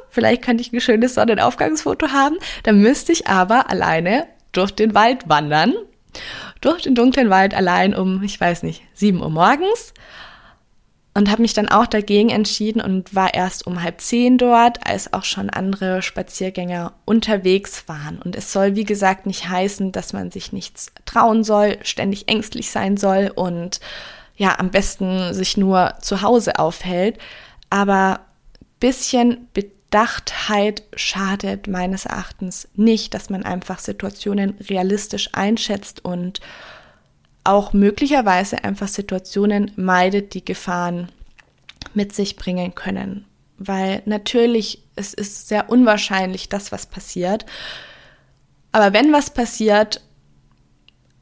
Vielleicht 0.10 0.44
könnte 0.44 0.62
ich 0.62 0.72
ein 0.72 0.82
schönes 0.82 1.16
Sonnenaufgangsfoto 1.16 2.10
haben. 2.10 2.38
Dann 2.64 2.80
müsste 2.80 3.12
ich 3.12 3.28
aber 3.28 3.70
alleine 3.70 4.28
durch 4.52 4.72
den 4.72 4.94
Wald 4.94 5.28
wandern. 5.28 5.74
Durch 6.62 6.84
den 6.84 6.96
dunklen 6.96 7.30
Wald 7.30 7.54
allein 7.54 7.96
um, 7.96 8.22
ich 8.22 8.40
weiß 8.40 8.64
nicht, 8.64 8.84
7 8.94 9.20
Uhr 9.22 9.30
morgens. 9.30 9.94
Und 11.16 11.30
habe 11.30 11.44
mich 11.44 11.54
dann 11.54 11.70
auch 11.70 11.86
dagegen 11.86 12.30
entschieden 12.30 12.82
und 12.82 13.14
war 13.14 13.36
erst 13.36 13.68
um 13.68 13.84
halb 13.84 14.02
zehn 14.02 14.40
dort, 14.40 14.88
als 14.88 15.14
auch 15.14 15.24
schon 15.24 15.52
andere 15.52 16.02
Spaziergänger 16.02 16.94
unterwegs 17.06 17.88
waren. 17.88 18.20
Und 18.20 18.36
es 18.36 18.52
soll, 18.52 18.76
wie 18.76 18.84
gesagt, 18.84 19.28
nicht 19.28 19.48
heißen, 19.48 19.92
dass 19.92 20.14
man 20.14 20.32
sich 20.32 20.54
nichts 20.54 20.92
trauen 21.06 21.44
soll, 21.44 21.78
ständig 21.84 22.30
ängstlich 22.30 22.72
sein 22.72 22.98
soll 22.98 23.32
und 23.34 23.80
ja 24.36 24.60
am 24.60 24.72
besten 24.72 25.34
sich 25.34 25.58
nur 25.58 25.96
zu 26.02 26.22
Hause 26.22 26.60
aufhält. 26.60 27.18
Aber 27.70 28.22
bisschen 28.80 29.48
Bedachtheit 29.54 30.84
schadet 30.96 31.68
meines 31.68 32.06
Erachtens 32.06 32.68
nicht, 32.76 33.14
dass 33.14 33.30
man 33.30 33.44
einfach 33.44 33.80
Situationen 33.80 34.58
realistisch 34.70 35.30
einschätzt 35.34 36.04
und 36.04 36.42
auch 37.44 37.74
möglicherweise 37.74 38.64
einfach 38.64 38.88
Situationen 38.88 39.72
meidet, 39.76 40.34
die 40.34 40.44
Gefahren 40.44 41.10
mit 41.94 42.16
sich 42.16 42.36
bringen 42.36 42.74
können. 42.74 43.26
Weil 43.58 44.02
natürlich, 44.06 44.84
es 44.96 45.14
ist 45.14 45.48
sehr 45.48 45.70
unwahrscheinlich, 45.70 46.50
dass 46.50 46.72
was 46.72 46.86
passiert. 46.86 47.46
Aber 48.72 48.94
wenn 48.94 49.14
was 49.14 49.30
passiert, 49.30 50.02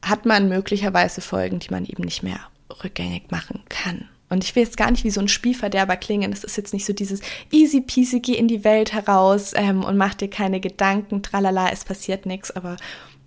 hat 0.02 0.26
man 0.26 0.48
möglicherweise 0.48 1.20
Folgen, 1.20 1.58
die 1.58 1.70
man 1.70 1.84
eben 1.84 2.02
nicht 2.02 2.22
mehr 2.22 2.40
rückgängig 2.84 3.30
machen 3.30 3.62
kann. 3.68 4.08
Und 4.32 4.44
ich 4.44 4.56
will 4.56 4.62
jetzt 4.62 4.78
gar 4.78 4.90
nicht 4.90 5.04
wie 5.04 5.10
so 5.10 5.20
ein 5.20 5.28
Spielverderber 5.28 5.96
klingen. 5.96 6.32
Es 6.32 6.42
ist 6.42 6.56
jetzt 6.56 6.72
nicht 6.72 6.86
so 6.86 6.94
dieses 6.94 7.20
easy 7.50 7.82
peasy, 7.82 8.20
geh 8.20 8.32
in 8.32 8.48
die 8.48 8.64
Welt 8.64 8.94
heraus 8.94 9.52
ähm, 9.54 9.84
und 9.84 9.98
mach 9.98 10.14
dir 10.14 10.30
keine 10.30 10.58
Gedanken, 10.58 11.22
tralala, 11.22 11.68
es 11.70 11.84
passiert 11.84 12.24
nichts. 12.24 12.50
Aber 12.50 12.78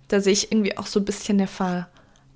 da 0.08 0.20
sehe 0.20 0.32
ich 0.32 0.50
irgendwie 0.50 0.76
auch 0.76 0.86
so 0.86 0.98
ein 0.98 1.04
bisschen 1.04 1.38
eine 1.38 1.46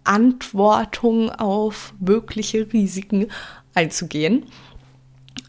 Verantwortung 0.04 1.30
auf 1.30 1.94
mögliche 1.98 2.72
Risiken 2.72 3.26
einzugehen. 3.74 4.46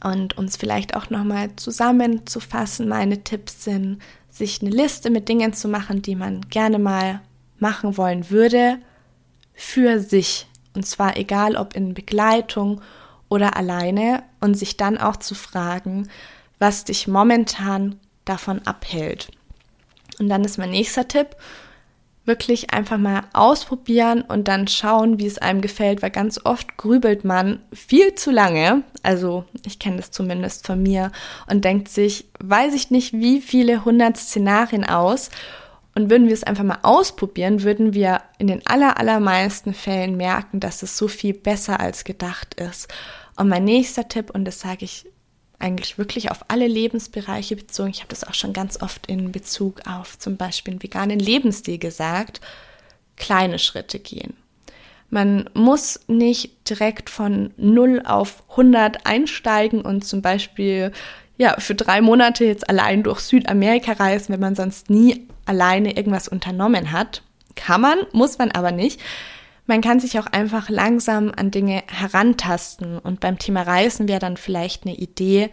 Und 0.04 0.36
um 0.40 0.46
es 0.46 0.58
vielleicht 0.58 0.96
auch 0.96 1.12
nochmal 1.12 1.56
zusammenzufassen, 1.58 2.88
meine 2.88 3.24
Tipps 3.24 3.66
sind, 3.66 4.00
sich 4.32 4.62
eine 4.62 4.72
Liste 4.72 5.12
mit 5.12 5.30
Dingen 5.30 5.54
zu 5.54 5.68
machen, 5.68 6.02
die 6.02 6.16
man 6.16 6.42
gerne 6.50 6.80
mal 6.80 7.22
machen 7.60 7.98
wollen 7.98 8.32
würde, 8.32 8.80
für 9.54 10.00
sich 10.00 10.48
und 10.76 10.86
zwar 10.86 11.18
egal 11.18 11.56
ob 11.56 11.76
in 11.76 11.94
Begleitung 11.94 12.82
oder 13.30 13.56
alleine 13.56 14.24
und 14.40 14.56
sich 14.56 14.78
dann 14.78 14.98
auch 14.98 15.18
zu 15.18 15.36
fragen, 15.36 16.10
was 16.60 16.84
dich 16.84 17.08
momentan 17.08 18.00
davon 18.26 18.62
abhält. 18.66 19.30
Und 20.20 20.30
dann 20.30 20.44
ist 20.44 20.58
mein 20.58 20.72
nächster 20.72 21.08
Tipp, 21.08 21.36
wirklich 22.26 22.72
einfach 22.74 22.98
mal 22.98 23.24
ausprobieren 23.34 24.22
und 24.22 24.48
dann 24.48 24.68
schauen, 24.68 25.20
wie 25.20 25.26
es 25.26 25.40
einem 25.40 25.62
gefällt, 25.62 26.02
weil 26.02 26.12
ganz 26.12 26.40
oft 26.44 26.78
grübelt 26.78 27.24
man 27.24 27.60
viel 27.74 28.14
zu 28.14 28.30
lange, 28.30 28.84
also 29.02 29.46
ich 29.66 29.80
kenne 29.80 29.98
das 29.98 30.12
zumindest 30.12 30.68
von 30.68 30.82
mir, 30.84 31.12
und 31.50 31.66
denkt 31.66 31.90
sich, 31.90 32.26
weiß 32.40 32.76
ich 32.76 32.92
nicht, 32.92 33.14
wie 33.14 33.42
viele 33.42 33.86
hundert 33.86 34.18
Szenarien 34.18 34.86
aus 34.86 35.32
und 35.94 36.10
würden 36.10 36.28
wir 36.28 36.34
es 36.34 36.44
einfach 36.44 36.64
mal 36.64 36.80
ausprobieren, 36.84 37.64
würden 37.64 37.94
wir 37.94 38.22
in 38.38 38.48
den 38.48 38.66
aller, 38.66 38.98
allermeisten 38.98 39.74
Fällen 39.74 40.16
merken, 40.16 40.60
dass 40.60 40.84
es 40.84 40.98
so 40.98 41.08
viel 41.08 41.34
besser 41.34 41.80
als 41.80 42.04
gedacht 42.04 42.54
ist. 42.56 42.88
Und 43.36 43.50
mein 43.50 43.66
nächster 43.66 44.08
Tipp, 44.08 44.30
und 44.30 44.46
das 44.46 44.62
sage 44.62 44.86
ich 44.86 45.06
eigentlich 45.60 45.98
wirklich 45.98 46.32
auf 46.32 46.46
alle 46.48 46.68
Lebensbereiche 46.68 47.56
bezogen, 47.56 47.90
ich 47.90 48.00
habe 48.00 48.10
das 48.10 48.24
auch 48.24 48.34
schon 48.34 48.54
ganz 48.54 48.82
oft 48.82 49.08
in 49.08 49.32
Bezug 49.32 49.82
auf 49.86 50.18
zum 50.18 50.38
Beispiel 50.38 50.74
einen 50.74 50.84
veganen 50.84 51.20
Lebensstil 51.20 51.78
gesagt, 51.78 52.42
kleine 53.18 53.60
Schritte 53.60 54.00
gehen. 54.00 54.34
Man 55.10 55.50
muss 55.54 56.00
nicht 56.08 56.70
direkt 56.70 57.10
von 57.10 57.54
0 57.58 58.02
auf 58.06 58.44
100 58.52 59.06
einsteigen 59.06 59.82
und 59.82 60.06
zum 60.06 60.22
Beispiel 60.22 60.94
ja, 61.38 61.60
für 61.60 61.76
drei 61.76 62.02
Monate 62.02 62.46
jetzt 62.46 62.70
allein 62.70 63.04
durch 63.04 63.20
Südamerika 63.20 63.94
reisen, 63.94 64.32
wenn 64.34 64.40
man 64.40 64.56
sonst 64.56 64.90
nie 64.90 65.28
alleine 65.52 65.98
irgendwas 65.98 66.30
unternommen 66.30 66.92
hat. 66.94 67.24
Kann 67.56 67.82
man, 67.82 68.00
muss 68.14 68.38
man 68.38 68.52
aber 68.52 68.72
nicht. 68.72 69.02
Man 69.68 69.82
kann 69.82 70.00
sich 70.00 70.18
auch 70.18 70.26
einfach 70.26 70.70
langsam 70.70 71.32
an 71.36 71.52
Dinge 71.52 71.84
herantasten. 71.88 72.98
Und 72.98 73.20
beim 73.20 73.38
Thema 73.38 73.64
Reisen 73.64 74.08
wäre 74.08 74.20
dann 74.20 74.38
vielleicht 74.38 74.86
eine 74.86 74.96
Idee, 74.96 75.50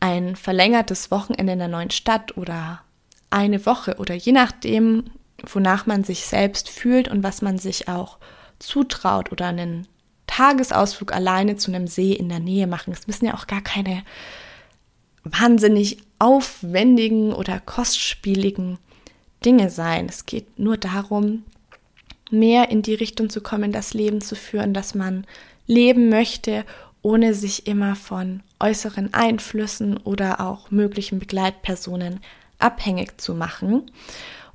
ein 0.00 0.36
verlängertes 0.36 1.10
Wochenende 1.10 1.52
in 1.52 1.58
der 1.58 1.68
neuen 1.68 1.90
Stadt 1.90 2.36
oder 2.36 2.80
eine 3.30 3.66
Woche 3.66 3.96
oder 3.98 4.14
je 4.14 4.32
nachdem, 4.32 5.04
wonach 5.42 5.86
man 5.86 6.02
sich 6.04 6.24
selbst 6.26 6.70
fühlt 6.70 7.08
und 7.08 7.22
was 7.22 7.42
man 7.42 7.58
sich 7.58 7.88
auch 7.88 8.18
zutraut 8.58 9.32
oder 9.32 9.46
einen 9.46 9.86
Tagesausflug 10.26 11.12
alleine 11.12 11.56
zu 11.56 11.70
einem 11.70 11.86
See 11.86 12.12
in 12.12 12.28
der 12.28 12.40
Nähe 12.40 12.66
machen. 12.66 12.92
Es 12.92 13.06
müssen 13.06 13.26
ja 13.26 13.34
auch 13.34 13.46
gar 13.46 13.60
keine 13.60 14.02
wahnsinnig 15.24 15.98
aufwendigen 16.18 17.32
oder 17.32 17.60
kostspieligen 17.60 18.78
Dinge 19.44 19.70
sein. 19.70 20.06
Es 20.08 20.26
geht 20.26 20.58
nur 20.58 20.76
darum, 20.76 21.44
mehr 22.30 22.70
in 22.70 22.82
die 22.82 22.94
Richtung 22.94 23.30
zu 23.30 23.40
kommen, 23.40 23.72
das 23.72 23.94
Leben 23.94 24.20
zu 24.20 24.34
führen, 24.34 24.74
das 24.74 24.94
man 24.94 25.26
leben 25.66 26.08
möchte, 26.08 26.64
ohne 27.02 27.34
sich 27.34 27.66
immer 27.66 27.96
von 27.96 28.42
äußeren 28.60 29.12
Einflüssen 29.12 29.98
oder 29.98 30.40
auch 30.40 30.70
möglichen 30.70 31.18
Begleitpersonen 31.18 32.20
abhängig 32.58 33.20
zu 33.20 33.34
machen. 33.34 33.90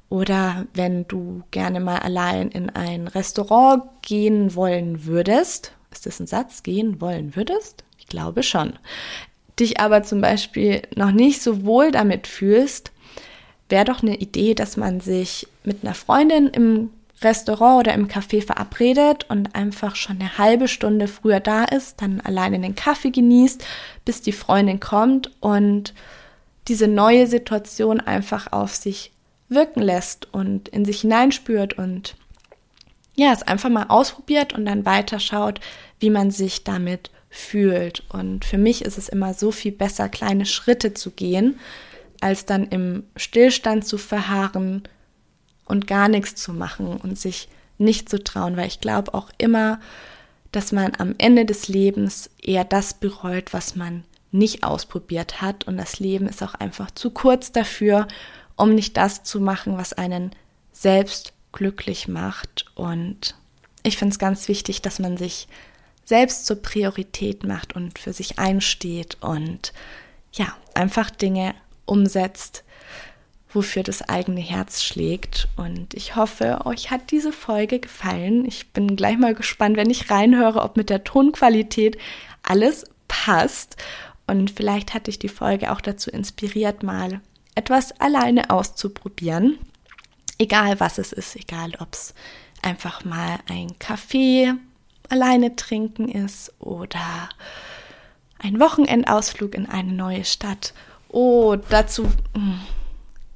Oder 0.10 0.66
wenn 0.74 1.08
du 1.08 1.44
gerne 1.52 1.80
mal 1.80 2.00
allein 2.00 2.50
in 2.50 2.72
ein 2.72 3.08
Restaurant 3.08 3.84
gehen 4.02 4.56
wollen 4.56 5.06
würdest, 5.06 5.74
ist 5.92 6.08
das 6.08 6.20
ein 6.20 6.28
Satz, 6.28 6.64
gehen 6.64 7.00
wollen 7.00 7.36
würdest? 7.36 7.84
Ich 8.00 8.08
glaube 8.08 8.42
schon. 8.42 8.74
Dich 9.60 9.80
aber 9.80 10.02
zum 10.02 10.22
Beispiel 10.22 10.82
noch 10.96 11.12
nicht 11.12 11.42
so 11.44 11.64
wohl 11.66 11.92
damit 11.92 12.26
fühlst, 12.26 12.92
wäre 13.70 13.86
doch 13.86 14.02
eine 14.02 14.18
Idee, 14.18 14.56
dass 14.56 14.78
man 14.78 15.00
sich 15.00 15.48
mit 15.64 15.84
einer 15.84 15.94
Freundin 15.94 16.48
im 16.48 16.90
Restaurant 17.22 17.80
oder 17.80 17.94
im 17.94 18.08
Café 18.08 18.46
verabredet 18.46 19.26
und 19.30 19.54
einfach 19.56 19.96
schon 19.96 20.20
eine 20.20 20.38
halbe 20.38 20.68
Stunde 20.68 21.08
früher 21.08 21.40
da 21.40 21.66
ist, 21.66 22.02
dann 22.02 22.22
alleine 22.22 22.60
den 22.60 22.76
Kaffee 22.76 23.12
genießt, 23.12 23.64
bis 24.06 24.22
die 24.22 24.32
Freundin 24.32 24.80
kommt 24.80 25.32
und 25.42 25.94
diese 26.68 26.88
neue 26.88 27.28
Situation 27.28 28.00
einfach 28.00 28.52
auf 28.52 28.76
sich 28.76 29.12
wirken 29.50 29.82
lässt 29.82 30.32
und 30.34 30.70
in 30.70 30.86
sich 30.86 31.02
hineinspürt 31.02 31.78
und 31.78 32.16
ja, 33.16 33.34
es 33.34 33.44
einfach 33.44 33.70
mal 33.70 33.88
ausprobiert 33.90 34.54
und 34.54 34.66
dann 34.66 34.86
weiterschaut, 34.86 35.60
wie 36.00 36.10
man 36.10 36.32
sich 36.32 36.64
damit 36.64 37.10
fühlt. 37.30 38.04
Und 38.10 38.46
für 38.46 38.58
mich 38.58 38.84
ist 38.84 38.98
es 38.98 39.10
immer 39.10 39.34
so 39.34 39.52
viel 39.52 39.74
besser, 39.74 40.08
kleine 40.08 40.46
Schritte 40.46 40.94
zu 40.94 41.12
gehen, 41.12 41.60
als 42.22 42.46
dann 42.46 42.68
im 42.68 43.04
Stillstand 43.16 43.86
zu 43.86 43.98
verharren 43.98 44.84
und 45.66 45.88
gar 45.88 46.08
nichts 46.08 46.36
zu 46.42 46.54
machen 46.54 46.98
und 46.98 47.18
sich 47.18 47.48
nicht 47.78 48.10
zu 48.10 48.24
trauen, 48.24 48.58
weil 48.58 48.68
ich 48.68 48.82
glaube 48.82 49.14
auch 49.14 49.30
immer, 49.38 49.80
dass 50.52 50.72
man 50.72 50.94
am 50.98 51.16
Ende 51.18 51.46
des 51.46 51.68
Lebens 51.68 52.30
eher 52.42 52.66
das 52.66 52.96
bereut, 52.96 53.54
was 53.54 53.76
man 53.76 54.04
nicht 54.32 54.64
ausprobiert 54.64 55.42
hat. 55.42 55.68
Und 55.68 55.78
das 55.78 56.00
Leben 56.00 56.28
ist 56.28 56.44
auch 56.44 56.56
einfach 56.56 56.92
zu 56.92 57.12
kurz 57.12 57.52
dafür, 57.52 58.08
um 58.56 58.74
nicht 58.74 58.98
das 58.98 59.24
zu 59.24 59.40
machen, 59.40 59.78
was 59.78 59.94
einen 59.94 60.32
selbst 60.72 61.34
glücklich 61.52 62.08
macht. 62.08 62.66
Und 62.76 63.36
ich 63.84 63.98
finde 63.98 64.14
es 64.14 64.20
ganz 64.20 64.48
wichtig, 64.48 64.82
dass 64.82 65.00
man 65.00 65.18
sich 65.18 65.48
selbst 66.04 66.46
zur 66.46 66.62
Priorität 66.62 67.44
macht 67.44 67.76
und 67.76 68.00
für 68.00 68.14
sich 68.14 68.40
einsteht 68.40 69.18
und 69.22 69.74
ja, 70.34 70.48
einfach 70.74 71.12
Dinge 71.12 71.54
umsetzt, 71.90 72.64
wofür 73.52 73.84
das 73.84 74.02
eigene 74.02 74.42
Herz 74.42 74.84
schlägt. 74.84 75.48
Und 75.56 75.94
ich 75.94 76.16
hoffe, 76.16 76.62
euch 76.66 76.92
hat 76.92 77.12
diese 77.12 77.34
Folge 77.34 77.80
gefallen. 77.80 78.46
Ich 78.46 78.72
bin 78.72 78.96
gleich 78.96 79.18
mal 79.18 79.34
gespannt, 79.34 79.78
wenn 79.78 79.90
ich 79.90 80.12
reinhöre, 80.12 80.62
ob 80.62 80.78
mit 80.78 80.90
der 80.90 81.04
Tonqualität 81.04 81.98
alles 82.44 82.86
passt. 83.08 83.78
Und 84.28 84.52
vielleicht 84.52 84.94
hat 84.94 85.08
dich 85.08 85.18
die 85.20 85.30
Folge 85.30 85.72
auch 85.72 85.82
dazu 85.82 86.12
inspiriert, 86.12 86.84
mal 86.84 87.22
etwas 87.56 88.00
alleine 88.00 88.52
auszuprobieren. 88.52 89.58
Egal 90.38 90.80
was 90.80 91.00
es 91.00 91.12
ist, 91.12 91.36
egal 91.36 91.74
ob 91.80 91.94
es 91.94 92.14
einfach 92.62 93.04
mal 93.04 93.40
ein 93.50 93.78
Kaffee 93.80 94.54
alleine 95.10 95.56
trinken 95.56 96.08
ist 96.08 96.54
oder 96.60 97.30
ein 98.38 98.60
Wochenendausflug 98.60 99.56
in 99.56 99.66
eine 99.66 99.92
neue 99.92 100.24
Stadt. 100.24 100.74
Oh, 101.10 101.56
dazu. 101.70 102.06
Hm, 102.34 102.60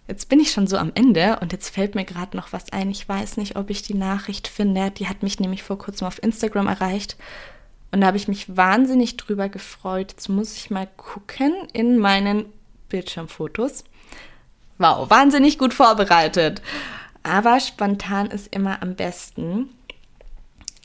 jetzt 0.07 0.29
bin 0.29 0.39
ich 0.39 0.51
schon 0.51 0.67
so 0.67 0.77
am 0.77 0.91
Ende 0.95 1.39
und 1.41 1.51
jetzt 1.51 1.69
fällt 1.69 1.95
mir 1.95 2.05
gerade 2.05 2.37
noch 2.37 2.53
was 2.53 2.71
ein. 2.71 2.89
Ich 2.91 3.07
weiß 3.07 3.37
nicht, 3.37 3.55
ob 3.55 3.69
ich 3.69 3.81
die 3.81 3.95
Nachricht 3.95 4.47
finde. 4.47 4.91
Die 4.91 5.09
hat 5.09 5.23
mich 5.23 5.39
nämlich 5.39 5.63
vor 5.63 5.77
kurzem 5.77 6.07
auf 6.07 6.21
Instagram 6.21 6.67
erreicht. 6.67 7.17
Und 7.91 8.01
da 8.01 8.07
habe 8.07 8.17
ich 8.17 8.27
mich 8.27 8.55
wahnsinnig 8.55 9.17
drüber 9.17 9.49
gefreut. 9.49 10.11
Jetzt 10.11 10.29
muss 10.29 10.55
ich 10.55 10.69
mal 10.69 10.87
gucken 10.97 11.53
in 11.73 11.97
meinen 11.97 12.45
Bildschirmfotos. 12.89 13.83
Wow, 14.77 15.09
wahnsinnig 15.09 15.57
gut 15.57 15.73
vorbereitet. 15.73 16.61
Aber 17.23 17.59
spontan 17.59 18.27
ist 18.27 18.53
immer 18.53 18.81
am 18.81 18.95
besten. 18.95 19.69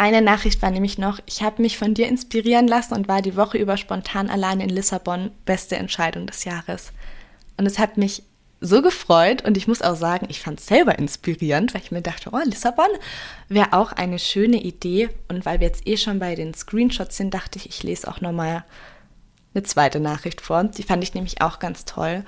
Eine 0.00 0.22
Nachricht 0.22 0.62
war 0.62 0.70
nämlich 0.70 0.96
noch, 0.96 1.18
ich 1.26 1.42
habe 1.42 1.60
mich 1.60 1.76
von 1.76 1.92
dir 1.92 2.06
inspirieren 2.06 2.68
lassen 2.68 2.94
und 2.94 3.08
war 3.08 3.20
die 3.20 3.34
Woche 3.36 3.58
über 3.58 3.76
spontan 3.76 4.30
allein 4.30 4.60
in 4.60 4.70
Lissabon. 4.70 5.32
Beste 5.44 5.74
Entscheidung 5.74 6.28
des 6.28 6.44
Jahres. 6.44 6.92
Und 7.56 7.66
es 7.66 7.80
hat 7.80 7.96
mich 7.96 8.22
so 8.60 8.80
gefreut 8.80 9.44
und 9.44 9.56
ich 9.56 9.66
muss 9.66 9.82
auch 9.82 9.96
sagen, 9.96 10.26
ich 10.30 10.40
fand 10.40 10.60
es 10.60 10.66
selber 10.66 10.98
inspirierend, 10.98 11.74
weil 11.74 11.82
ich 11.82 11.90
mir 11.90 12.00
dachte, 12.00 12.30
oh, 12.32 12.38
Lissabon 12.44 12.88
wäre 13.48 13.72
auch 13.72 13.90
eine 13.90 14.20
schöne 14.20 14.62
Idee. 14.62 15.10
Und 15.26 15.44
weil 15.44 15.58
wir 15.58 15.66
jetzt 15.66 15.86
eh 15.88 15.96
schon 15.96 16.20
bei 16.20 16.36
den 16.36 16.54
Screenshots 16.54 17.16
sind, 17.16 17.34
dachte 17.34 17.58
ich, 17.58 17.68
ich 17.68 17.82
lese 17.82 18.06
auch 18.06 18.20
nochmal 18.20 18.64
eine 19.52 19.64
zweite 19.64 19.98
Nachricht 19.98 20.40
vor. 20.40 20.62
Die 20.62 20.84
fand 20.84 21.02
ich 21.02 21.14
nämlich 21.14 21.42
auch 21.42 21.58
ganz 21.58 21.84
toll. 21.84 22.24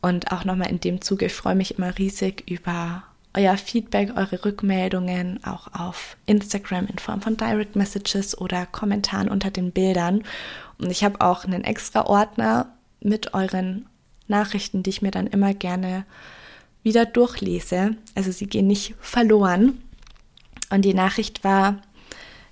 Und 0.00 0.30
auch 0.30 0.44
nochmal 0.44 0.70
in 0.70 0.78
dem 0.78 1.00
Zuge, 1.00 1.26
ich 1.26 1.34
freue 1.34 1.56
mich 1.56 1.76
immer 1.76 1.98
riesig 1.98 2.48
über 2.48 3.02
euer 3.34 3.56
Feedback, 3.56 4.16
eure 4.16 4.44
Rückmeldungen 4.44 5.42
auch 5.44 5.68
auf 5.72 6.16
Instagram 6.26 6.86
in 6.86 6.98
Form 6.98 7.20
von 7.20 7.36
Direct 7.36 7.76
Messages 7.76 8.36
oder 8.36 8.66
Kommentaren 8.66 9.28
unter 9.28 9.50
den 9.50 9.70
Bildern. 9.72 10.24
Und 10.78 10.90
ich 10.90 11.04
habe 11.04 11.20
auch 11.20 11.44
einen 11.44 11.64
extra 11.64 12.06
Ordner 12.06 12.72
mit 13.00 13.34
euren 13.34 13.86
Nachrichten, 14.26 14.82
die 14.82 14.90
ich 14.90 15.02
mir 15.02 15.10
dann 15.10 15.26
immer 15.26 15.54
gerne 15.54 16.04
wieder 16.82 17.06
durchlese. 17.06 17.96
Also 18.14 18.32
sie 18.32 18.46
gehen 18.46 18.66
nicht 18.66 18.94
verloren. 19.00 19.82
Und 20.70 20.84
die 20.84 20.94
Nachricht 20.94 21.44
war, 21.44 21.82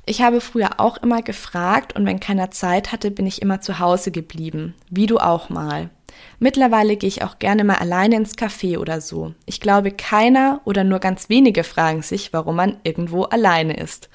ich 0.07 0.23
habe 0.23 0.41
früher 0.41 0.81
auch 0.81 0.97
immer 0.99 1.23
gefragt 1.23 1.95
und 1.95 2.07
wenn 2.07 2.21
keiner 2.21 2.51
Zeit 2.51 2.93
hatte, 2.93 3.11
bin 3.11 3.27
ich 3.27 3.43
immer 3.43 3.61
zu 3.61 3.79
Hause 3.79 4.11
geblieben, 4.11 4.75
wie 4.91 5.07
du 5.07 5.19
auch 5.19 5.51
mal. 5.51 5.91
Mittlerweile 6.38 6.96
gehe 6.96 7.09
ich 7.09 7.22
auch 7.22 7.38
gerne 7.38 7.64
mal 7.64 7.76
alleine 7.76 8.16
ins 8.16 8.37
Café 8.37 8.78
oder 8.78 9.00
so. 9.00 9.35
Ich 9.46 9.61
glaube, 9.61 9.90
keiner 9.90 10.61
oder 10.64 10.85
nur 10.85 10.98
ganz 10.98 11.28
wenige 11.28 11.64
fragen 11.64 12.02
sich, 12.02 12.33
warum 12.33 12.57
man 12.57 12.76
irgendwo 12.85 13.24
alleine 13.24 13.76
ist. 13.76 14.09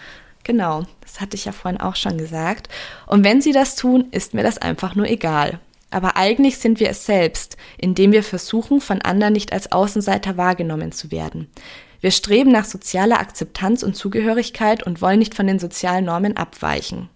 Genau, 0.43 0.83
das 1.01 1.21
hatte 1.21 1.35
ich 1.35 1.45
ja 1.45 1.51
vorhin 1.51 1.79
auch 1.79 1.95
schon 1.95 2.17
gesagt. 2.17 2.69
Und 3.07 3.23
wenn 3.23 3.41
sie 3.41 3.51
das 3.51 3.75
tun, 3.75 4.07
ist 4.11 4.33
mir 4.33 4.43
das 4.43 4.57
einfach 4.57 4.95
nur 4.95 5.07
egal. 5.07 5.59
Aber 5.89 6.17
eigentlich 6.17 6.57
sind 6.57 6.79
wir 6.79 6.89
es 6.89 7.05
selbst, 7.05 7.55
indem 7.77 8.11
wir 8.11 8.23
versuchen, 8.23 8.81
von 8.81 9.01
anderen 9.01 9.33
nicht 9.33 9.53
als 9.53 9.71
Außenseiter 9.71 10.37
wahrgenommen 10.37 10.91
zu 10.91 11.11
werden. 11.11 11.49
Wir 12.01 12.11
streben 12.11 12.51
nach 12.51 12.65
sozialer 12.65 13.19
Akzeptanz 13.19 13.83
und 13.83 13.95
Zugehörigkeit 13.95 14.83
und 14.83 15.01
wollen 15.01 15.19
nicht 15.19 15.35
von 15.35 15.47
den 15.47 15.59
sozialen 15.59 16.05
Normen 16.05 16.35
abweichen. 16.35 17.09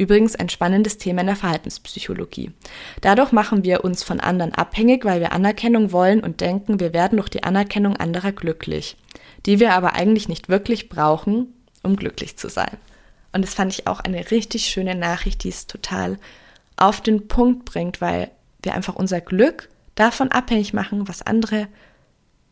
Übrigens 0.00 0.34
ein 0.34 0.48
spannendes 0.48 0.96
Thema 0.96 1.20
in 1.20 1.26
der 1.26 1.36
Verhaltenspsychologie. 1.36 2.52
Dadurch 3.02 3.32
machen 3.32 3.64
wir 3.64 3.84
uns 3.84 4.02
von 4.02 4.18
anderen 4.18 4.54
abhängig, 4.54 5.04
weil 5.04 5.20
wir 5.20 5.32
Anerkennung 5.32 5.92
wollen 5.92 6.20
und 6.20 6.40
denken, 6.40 6.80
wir 6.80 6.94
werden 6.94 7.18
durch 7.18 7.28
die 7.28 7.42
Anerkennung 7.42 7.96
anderer 7.96 8.32
glücklich, 8.32 8.96
die 9.44 9.60
wir 9.60 9.74
aber 9.74 9.92
eigentlich 9.92 10.26
nicht 10.26 10.48
wirklich 10.48 10.88
brauchen, 10.88 11.52
um 11.82 11.96
glücklich 11.96 12.38
zu 12.38 12.48
sein. 12.48 12.78
Und 13.34 13.42
das 13.42 13.52
fand 13.52 13.74
ich 13.74 13.86
auch 13.88 14.00
eine 14.00 14.30
richtig 14.30 14.64
schöne 14.68 14.94
Nachricht, 14.94 15.44
die 15.44 15.50
es 15.50 15.66
total 15.66 16.16
auf 16.76 17.02
den 17.02 17.28
Punkt 17.28 17.66
bringt, 17.66 18.00
weil 18.00 18.30
wir 18.62 18.72
einfach 18.72 18.96
unser 18.96 19.20
Glück 19.20 19.68
davon 19.96 20.32
abhängig 20.32 20.72
machen, 20.72 21.08
was 21.08 21.20
andere 21.20 21.68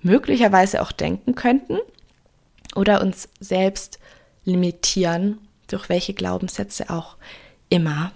möglicherweise 0.03 0.83
auch 0.83 0.93
denken 0.93 1.35
könnten 1.35 1.79
oder 2.77 3.01
uns 3.01 3.31
selbst 3.41 3.99
limitieren 4.45 5.39
durch 5.69 5.89
welche 5.89 6.15
Glaubenssätze 6.15 6.91
auch 6.91 7.17
immer. 7.69 8.13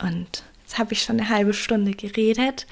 Und 0.00 0.44
jetzt 0.62 0.78
habe 0.78 0.92
ich 0.92 1.02
schon 1.02 1.20
eine 1.20 1.28
halbe 1.28 1.54
Stunde 1.54 1.92
geredet 1.92 2.66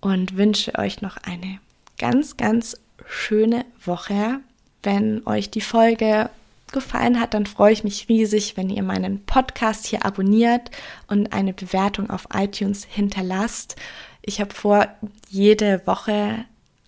und 0.00 0.36
wünsche 0.36 0.78
euch 0.78 1.02
noch 1.02 1.16
eine 1.18 1.58
ganz, 1.98 2.36
ganz 2.36 2.76
schöne 3.06 3.64
Woche. 3.84 4.40
Wenn 4.82 5.26
euch 5.26 5.50
die 5.50 5.60
Folge 5.60 6.30
gefallen 6.72 7.20
hat, 7.20 7.34
dann 7.34 7.46
freue 7.46 7.72
ich 7.72 7.84
mich 7.84 8.08
riesig, 8.08 8.56
wenn 8.56 8.68
ihr 8.68 8.82
meinen 8.82 9.24
Podcast 9.24 9.86
hier 9.86 10.04
abonniert 10.04 10.70
und 11.06 11.32
eine 11.32 11.54
Bewertung 11.54 12.10
auf 12.10 12.28
iTunes 12.34 12.84
hinterlasst. 12.84 13.76
Ich 14.20 14.40
habe 14.40 14.52
vor, 14.52 14.88
jede 15.28 15.86
Woche 15.86 16.44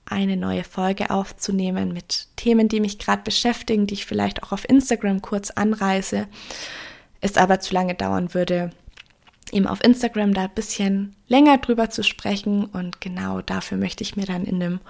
eine 0.07 0.37
neue 0.37 0.65
Folge 0.65 1.11
aufzunehmen 1.11 1.93
mit 1.93 2.29
Themen, 2.37 2.69
die 2.69 2.81
mich 2.81 2.99
gerade 2.99 3.23
beschäftigen, 3.23 3.87
die 3.87 3.95
ich 3.95 4.07
vielleicht 4.07 4.43
auch 4.43 4.53
auf 4.53 4.69
Instagram 4.69 5.23
kurz 5.23 5.51
anreiße, 5.51 6.27
es 7.21 7.37
aber 7.37 7.61
zu 7.61 7.75
lange 7.75 7.95
dauern 7.95 8.35
würde, 8.35 8.71
eben 9.53 9.67
auf 9.67 9.83
Instagram 9.83 10.35
da 10.35 10.45
ein 10.45 10.55
bisschen 10.55 11.17
länger 11.29 11.59
drüber 11.59 11.91
zu 11.91 12.03
sprechen 12.03 12.65
und 12.65 13.01
genau 13.01 13.43
dafür 13.43 13.79
möchte 13.79 14.03
ich 14.03 14.17
mir 14.17 14.27
dann 14.27 14.45
in 14.45 14.63
einem 14.63 14.81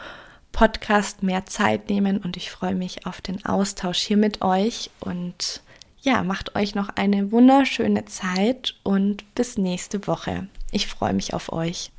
Podcast 0.52 1.22
mehr 1.22 1.44
Zeit 1.46 1.90
nehmen 1.90 2.18
und 2.18 2.36
ich 2.36 2.50
freue 2.50 2.74
mich 2.74 3.06
auf 3.06 3.20
den 3.20 3.44
Austausch 3.44 3.98
hier 3.98 4.16
mit 4.16 4.42
euch 4.42 4.90
und 5.00 5.60
ja, 6.00 6.22
macht 6.22 6.54
euch 6.54 6.74
noch 6.74 6.90
eine 6.90 7.32
wunderschöne 7.32 8.04
Zeit 8.04 8.76
und 8.82 9.34
bis 9.34 9.58
nächste 9.58 10.06
Woche. 10.06 10.46
Ich 10.70 10.86
freue 10.86 11.12
mich 11.14 11.34
auf 11.34 11.52
euch. 11.52 11.90